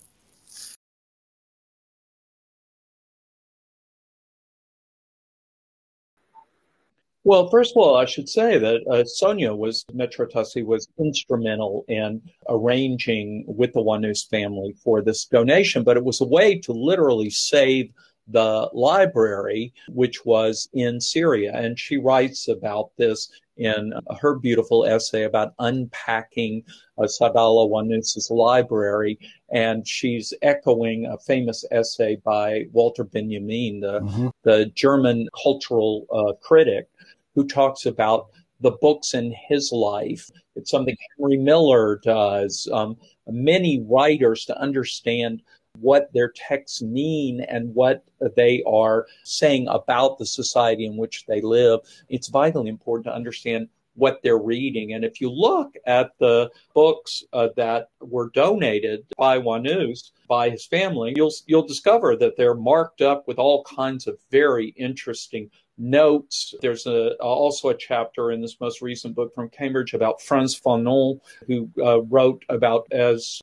Well, 7.24 7.48
first 7.50 7.72
of 7.72 7.76
all, 7.76 7.96
I 7.96 8.04
should 8.04 8.28
say 8.28 8.58
that 8.58 8.80
uh, 8.90 9.04
Sonia 9.04 9.54
was, 9.54 9.84
Atassi 9.94 10.64
was 10.64 10.88
instrumental 10.98 11.84
in 11.86 12.20
arranging 12.48 13.44
with 13.46 13.72
the 13.74 13.80
Wanous 13.80 14.28
family 14.28 14.74
for 14.82 15.02
this 15.02 15.26
donation, 15.26 15.84
but 15.84 15.96
it 15.96 16.04
was 16.04 16.20
a 16.20 16.26
way 16.26 16.58
to 16.58 16.72
literally 16.72 17.30
save 17.30 17.92
the 18.28 18.68
library, 18.72 19.72
which 19.88 20.24
was 20.24 20.68
in 20.72 21.00
Syria. 21.00 21.52
And 21.54 21.78
she 21.78 21.96
writes 21.96 22.48
about 22.48 22.90
this 22.96 23.30
in 23.56 23.92
her 24.20 24.38
beautiful 24.38 24.84
essay 24.84 25.24
about 25.24 25.54
unpacking 25.58 26.64
uh, 26.98 27.02
Saadallah 27.02 27.68
Wanous's 27.68 28.30
library. 28.30 29.18
And 29.52 29.86
she's 29.86 30.32
echoing 30.42 31.06
a 31.06 31.18
famous 31.18 31.64
essay 31.70 32.16
by 32.24 32.66
Walter 32.72 33.04
Benjamin, 33.04 33.80
the, 33.80 34.00
mm-hmm. 34.00 34.28
the 34.42 34.66
German 34.74 35.28
cultural 35.40 36.06
uh, 36.12 36.32
critic 36.40 36.88
who 37.34 37.46
talks 37.46 37.86
about 37.86 38.26
the 38.60 38.70
books 38.70 39.14
in 39.14 39.34
his 39.48 39.72
life. 39.72 40.30
It's 40.54 40.70
something 40.70 40.96
Henry 41.18 41.36
Miller 41.36 42.00
does. 42.04 42.68
Um, 42.72 42.96
many 43.26 43.84
writers 43.88 44.44
to 44.46 44.58
understand 44.58 45.42
what 45.78 46.12
their 46.12 46.32
texts 46.34 46.82
mean 46.82 47.40
and 47.40 47.74
what 47.74 48.04
they 48.36 48.62
are 48.66 49.06
saying 49.24 49.66
about 49.68 50.18
the 50.18 50.26
society 50.26 50.86
in 50.86 50.96
which 50.96 51.24
they 51.26 51.40
live. 51.40 51.80
It's 52.08 52.28
vitally 52.28 52.68
important 52.68 53.06
to 53.06 53.14
understand 53.14 53.68
what 53.94 54.20
they're 54.22 54.38
reading. 54.38 54.92
And 54.94 55.04
if 55.04 55.20
you 55.20 55.30
look 55.30 55.74
at 55.86 56.12
the 56.18 56.50
books 56.74 57.22
uh, 57.32 57.48
that 57.56 57.88
were 58.00 58.30
donated 58.30 59.04
by 59.18 59.38
Wannous 59.38 60.12
by 60.28 60.50
his 60.50 60.66
family, 60.66 61.12
you'll 61.16 61.32
you'll 61.46 61.66
discover 61.66 62.16
that 62.16 62.36
they're 62.36 62.54
marked 62.54 63.02
up 63.02 63.28
with 63.28 63.38
all 63.38 63.64
kinds 63.64 64.06
of 64.06 64.18
very 64.30 64.68
interesting 64.76 65.50
notes. 65.78 66.54
There's 66.60 66.86
a, 66.86 67.14
also 67.16 67.70
a 67.70 67.76
chapter 67.76 68.30
in 68.30 68.40
this 68.40 68.60
most 68.60 68.82
recent 68.82 69.14
book 69.14 69.34
from 69.34 69.48
Cambridge 69.48 69.94
about 69.94 70.20
Frantz 70.20 70.58
Fanon, 70.58 71.20
who 71.46 71.70
uh, 71.82 72.02
wrote 72.02 72.44
about 72.48 72.86
as 72.92 73.40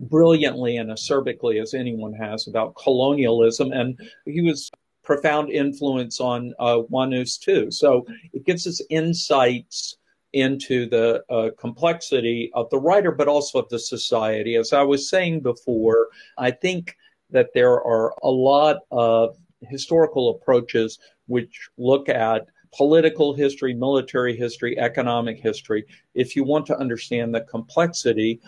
brilliantly 0.00 0.76
and 0.76 0.90
acerbically 0.90 1.60
as 1.60 1.74
anyone 1.74 2.12
has 2.12 2.46
about 2.46 2.74
colonialism. 2.76 3.72
And 3.72 3.98
he 4.24 4.40
was 4.40 4.70
profound 5.02 5.50
influence 5.50 6.20
on 6.20 6.54
uh, 6.58 6.78
Wannous 6.90 7.38
too. 7.38 7.70
So 7.70 8.06
it 8.32 8.44
gives 8.44 8.66
us 8.66 8.80
insights 8.88 9.96
into 10.32 10.88
the 10.88 11.22
uh, 11.28 11.50
complexity 11.58 12.50
of 12.54 12.70
the 12.70 12.78
writer, 12.78 13.12
but 13.12 13.28
also 13.28 13.58
of 13.58 13.68
the 13.68 13.78
society. 13.78 14.56
As 14.56 14.72
I 14.72 14.82
was 14.82 15.08
saying 15.08 15.40
before, 15.40 16.08
I 16.38 16.52
think 16.52 16.96
that 17.30 17.50
there 17.54 17.72
are 17.72 18.14
a 18.22 18.30
lot 18.30 18.78
of 18.90 19.36
historical 19.68 20.30
approaches 20.30 20.98
which 21.32 21.70
look 21.78 22.10
at 22.10 22.46
political 22.76 23.32
history, 23.32 23.72
military 23.72 24.36
history, 24.36 24.78
economic 24.78 25.38
history. 25.38 25.82
If 26.14 26.36
you 26.36 26.44
want 26.44 26.66
to 26.66 26.78
understand 26.78 27.34
the 27.34 27.40
complexity, 27.40 28.38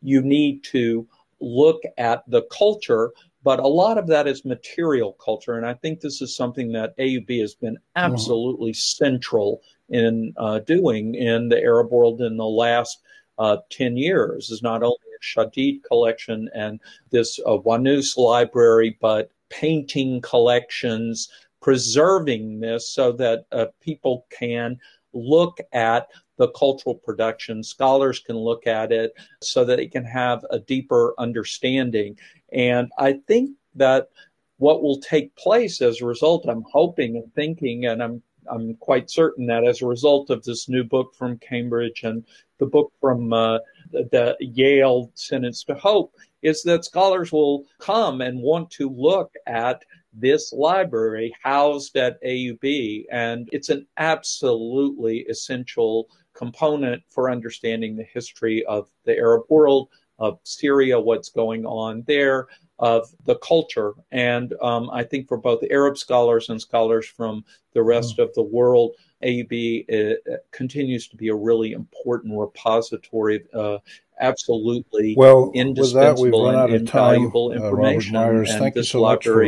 you 0.00 0.22
need 0.22 0.64
to 0.64 1.06
look 1.40 1.82
at 1.98 2.22
the 2.28 2.42
culture, 2.50 3.12
but 3.42 3.60
a 3.60 3.66
lot 3.66 3.98
of 3.98 4.06
that 4.06 4.26
is 4.26 4.46
material 4.46 5.12
culture. 5.22 5.58
And 5.58 5.66
I 5.66 5.74
think 5.74 6.00
this 6.00 6.22
is 6.22 6.34
something 6.34 6.72
that 6.72 6.96
AUB 6.96 7.40
has 7.42 7.54
been 7.54 7.76
absolutely 7.94 8.70
mm-hmm. 8.70 9.04
central 9.04 9.60
in 9.90 10.32
uh, 10.38 10.60
doing 10.60 11.14
in 11.14 11.50
the 11.50 11.60
Arab 11.60 11.90
world 11.90 12.22
in 12.22 12.38
the 12.38 12.52
last 12.64 13.02
uh, 13.38 13.58
10 13.68 13.98
years 13.98 14.50
is 14.50 14.62
not 14.62 14.82
only 14.82 14.96
a 14.96 15.24
Shadid 15.24 15.84
collection 15.84 16.48
and 16.54 16.80
this 17.10 17.38
uh, 17.46 17.58
Wannous 17.66 18.16
library, 18.16 18.96
but 18.98 19.30
painting 19.50 20.20
collections, 20.22 21.28
preserving 21.60 22.60
this 22.60 22.90
so 22.90 23.12
that 23.12 23.44
uh, 23.52 23.66
people 23.80 24.26
can 24.30 24.78
look 25.12 25.58
at 25.72 26.08
the 26.36 26.48
cultural 26.48 26.94
production. 26.94 27.62
Scholars 27.62 28.18
can 28.18 28.36
look 28.36 28.66
at 28.66 28.92
it 28.92 29.12
so 29.42 29.64
that 29.64 29.76
they 29.76 29.86
can 29.86 30.04
have 30.04 30.44
a 30.50 30.58
deeper 30.58 31.14
understanding. 31.18 32.18
And 32.52 32.90
I 32.98 33.20
think 33.26 33.50
that 33.74 34.08
what 34.56 34.82
will 34.82 35.00
take 35.00 35.34
place 35.36 35.82
as 35.82 36.00
a 36.00 36.06
result, 36.06 36.46
I'm 36.48 36.64
hoping 36.70 37.16
and 37.16 37.34
thinking, 37.34 37.86
and 37.86 38.02
I'm 38.02 38.22
I'm 38.50 38.74
quite 38.76 39.10
certain 39.10 39.46
that 39.46 39.64
as 39.64 39.82
a 39.82 39.86
result 39.86 40.30
of 40.30 40.42
this 40.42 40.68
new 40.68 40.82
book 40.82 41.14
from 41.14 41.38
Cambridge 41.38 42.02
and 42.02 42.24
the 42.58 42.66
book 42.66 42.92
from 43.00 43.32
uh, 43.32 43.58
the, 43.92 44.08
the 44.10 44.36
Yale 44.40 45.10
Sentence 45.14 45.62
to 45.64 45.74
Hope, 45.74 46.14
is 46.42 46.62
that 46.62 46.84
scholars 46.84 47.32
will 47.32 47.66
come 47.78 48.20
and 48.20 48.40
want 48.40 48.70
to 48.72 48.88
look 48.88 49.32
at 49.46 49.84
this 50.12 50.52
library 50.52 51.32
housed 51.42 51.96
at 51.96 52.22
AUB. 52.22 53.04
And 53.10 53.48
it's 53.52 53.68
an 53.68 53.86
absolutely 53.96 55.20
essential 55.28 56.08
component 56.34 57.02
for 57.08 57.30
understanding 57.30 57.96
the 57.96 58.04
history 58.04 58.64
of 58.66 58.88
the 59.04 59.16
Arab 59.16 59.42
world, 59.48 59.88
of 60.18 60.38
Syria, 60.44 61.00
what's 61.00 61.30
going 61.30 61.64
on 61.64 62.04
there, 62.06 62.46
of 62.78 63.08
the 63.24 63.36
culture. 63.36 63.92
And 64.10 64.54
um, 64.62 64.90
I 64.90 65.04
think 65.04 65.28
for 65.28 65.36
both 65.36 65.62
Arab 65.70 65.98
scholars 65.98 66.48
and 66.48 66.60
scholars 66.60 67.06
from 67.06 67.44
the 67.72 67.82
rest 67.82 68.16
mm. 68.16 68.24
of 68.24 68.34
the 68.34 68.42
world, 68.42 68.96
AUB 69.22 69.84
uh, 69.90 70.36
continues 70.50 71.08
to 71.08 71.16
be 71.16 71.28
a 71.28 71.34
really 71.34 71.72
important 71.72 72.38
repository 72.38 73.44
uh, 73.52 73.78
absolutely 74.20 75.14
well, 75.16 75.50
indispensable 75.54 76.22
with 76.22 76.32
that, 76.32 76.36
we've 76.36 76.54
run 76.54 76.54
out 76.54 76.72
of 76.72 76.86
time. 76.86 77.24
information. 77.24 78.16
Uh, 78.16 78.20
Myers, 78.20 78.50
and 78.50 78.60
thank 78.60 78.76
you 78.76 78.82
so 78.82 79.00
much 79.00 79.24
for 79.24 79.42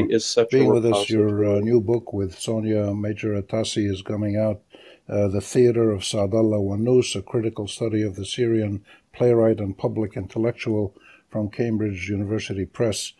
being 0.50 0.66
with 0.68 0.86
us. 0.86 1.10
Your 1.10 1.56
uh, 1.56 1.60
new 1.60 1.80
book 1.80 2.12
with 2.12 2.38
Sonia 2.38 2.86
Mejcher-Atassi 2.86 3.90
is 3.90 4.02
coming 4.02 4.36
out. 4.36 4.60
Uh, 5.08 5.28
the 5.28 5.40
Theater 5.40 5.90
of 5.90 6.02
Saadallah 6.02 6.60
Wannous, 6.60 7.14
a 7.16 7.22
critical 7.22 7.66
study 7.66 8.02
of 8.02 8.16
the 8.16 8.24
Syrian 8.24 8.84
playwright 9.12 9.58
and 9.58 9.76
public 9.76 10.16
intellectual 10.16 10.94
from 11.28 11.50
Cambridge 11.50 12.08
University 12.08 12.64
Press. 12.64 13.12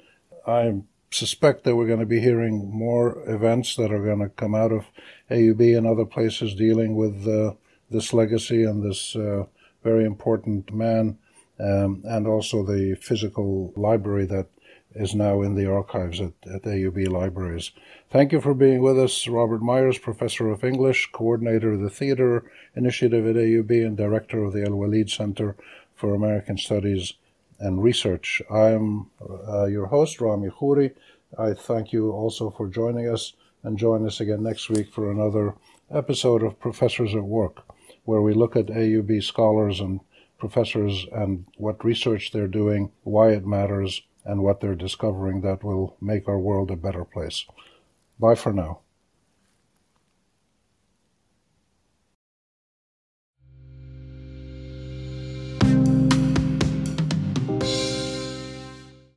I 0.46 0.82
suspect 1.10 1.64
that 1.64 1.76
we're 1.76 1.86
going 1.86 2.00
to 2.00 2.06
be 2.06 2.20
hearing 2.20 2.70
more 2.70 3.22
events 3.28 3.76
that 3.76 3.92
are 3.92 4.04
going 4.04 4.20
to 4.20 4.28
come 4.28 4.54
out 4.54 4.72
of 4.72 4.86
AUB 5.30 5.76
and 5.76 5.86
other 5.86 6.04
places 6.04 6.54
dealing 6.54 6.94
with 6.94 7.28
uh, 7.28 7.54
this 7.90 8.12
legacy 8.12 8.64
and 8.64 8.82
this 8.82 9.14
uh, 9.14 9.44
very 9.82 10.04
important 10.04 10.72
man 10.72 11.18
um, 11.62 12.02
and 12.04 12.26
also 12.26 12.64
the 12.64 12.96
physical 13.00 13.72
library 13.76 14.26
that 14.26 14.46
is 14.94 15.14
now 15.14 15.42
in 15.42 15.54
the 15.54 15.70
archives 15.70 16.20
at, 16.20 16.32
at 16.52 16.62
AUB 16.62 17.08
Libraries. 17.08 17.70
Thank 18.10 18.32
you 18.32 18.40
for 18.40 18.52
being 18.52 18.82
with 18.82 18.98
us, 18.98 19.26
Robert 19.26 19.62
Myers, 19.62 19.98
Professor 19.98 20.50
of 20.50 20.64
English, 20.64 21.10
Coordinator 21.12 21.72
of 21.72 21.80
the 21.80 21.90
Theater 21.90 22.44
Initiative 22.74 23.26
at 23.26 23.36
AUB, 23.36 23.86
and 23.86 23.96
Director 23.96 24.44
of 24.44 24.52
the 24.52 24.64
El 24.64 24.74
Walid 24.74 25.08
Center 25.08 25.56
for 25.94 26.14
American 26.14 26.58
Studies 26.58 27.14
and 27.58 27.82
Research. 27.82 28.42
I'm 28.50 29.10
uh, 29.48 29.66
your 29.66 29.86
host, 29.86 30.20
Rami 30.20 30.50
Khouri. 30.50 30.92
I 31.38 31.54
thank 31.54 31.92
you 31.92 32.10
also 32.10 32.50
for 32.50 32.68
joining 32.68 33.08
us, 33.08 33.32
and 33.62 33.78
join 33.78 34.04
us 34.04 34.20
again 34.20 34.42
next 34.42 34.68
week 34.68 34.92
for 34.92 35.10
another 35.10 35.54
episode 35.90 36.42
of 36.42 36.58
Professors 36.58 37.14
at 37.14 37.22
Work, 37.22 37.62
where 38.04 38.20
we 38.20 38.34
look 38.34 38.56
at 38.56 38.66
AUB 38.66 39.22
scholars 39.22 39.80
and 39.80 40.00
professors 40.42 41.06
and 41.12 41.46
what 41.56 41.84
research 41.84 42.32
they're 42.32 42.48
doing, 42.48 42.90
why 43.04 43.30
it 43.30 43.46
matters, 43.46 44.02
and 44.24 44.42
what 44.42 44.60
they're 44.60 44.74
discovering 44.74 45.40
that 45.42 45.62
will 45.62 45.96
make 46.00 46.26
our 46.26 46.38
world 46.38 46.68
a 46.72 46.76
better 46.76 47.04
place. 47.04 47.46
Bye 48.18 48.34
for 48.34 48.52
now. 48.52 48.80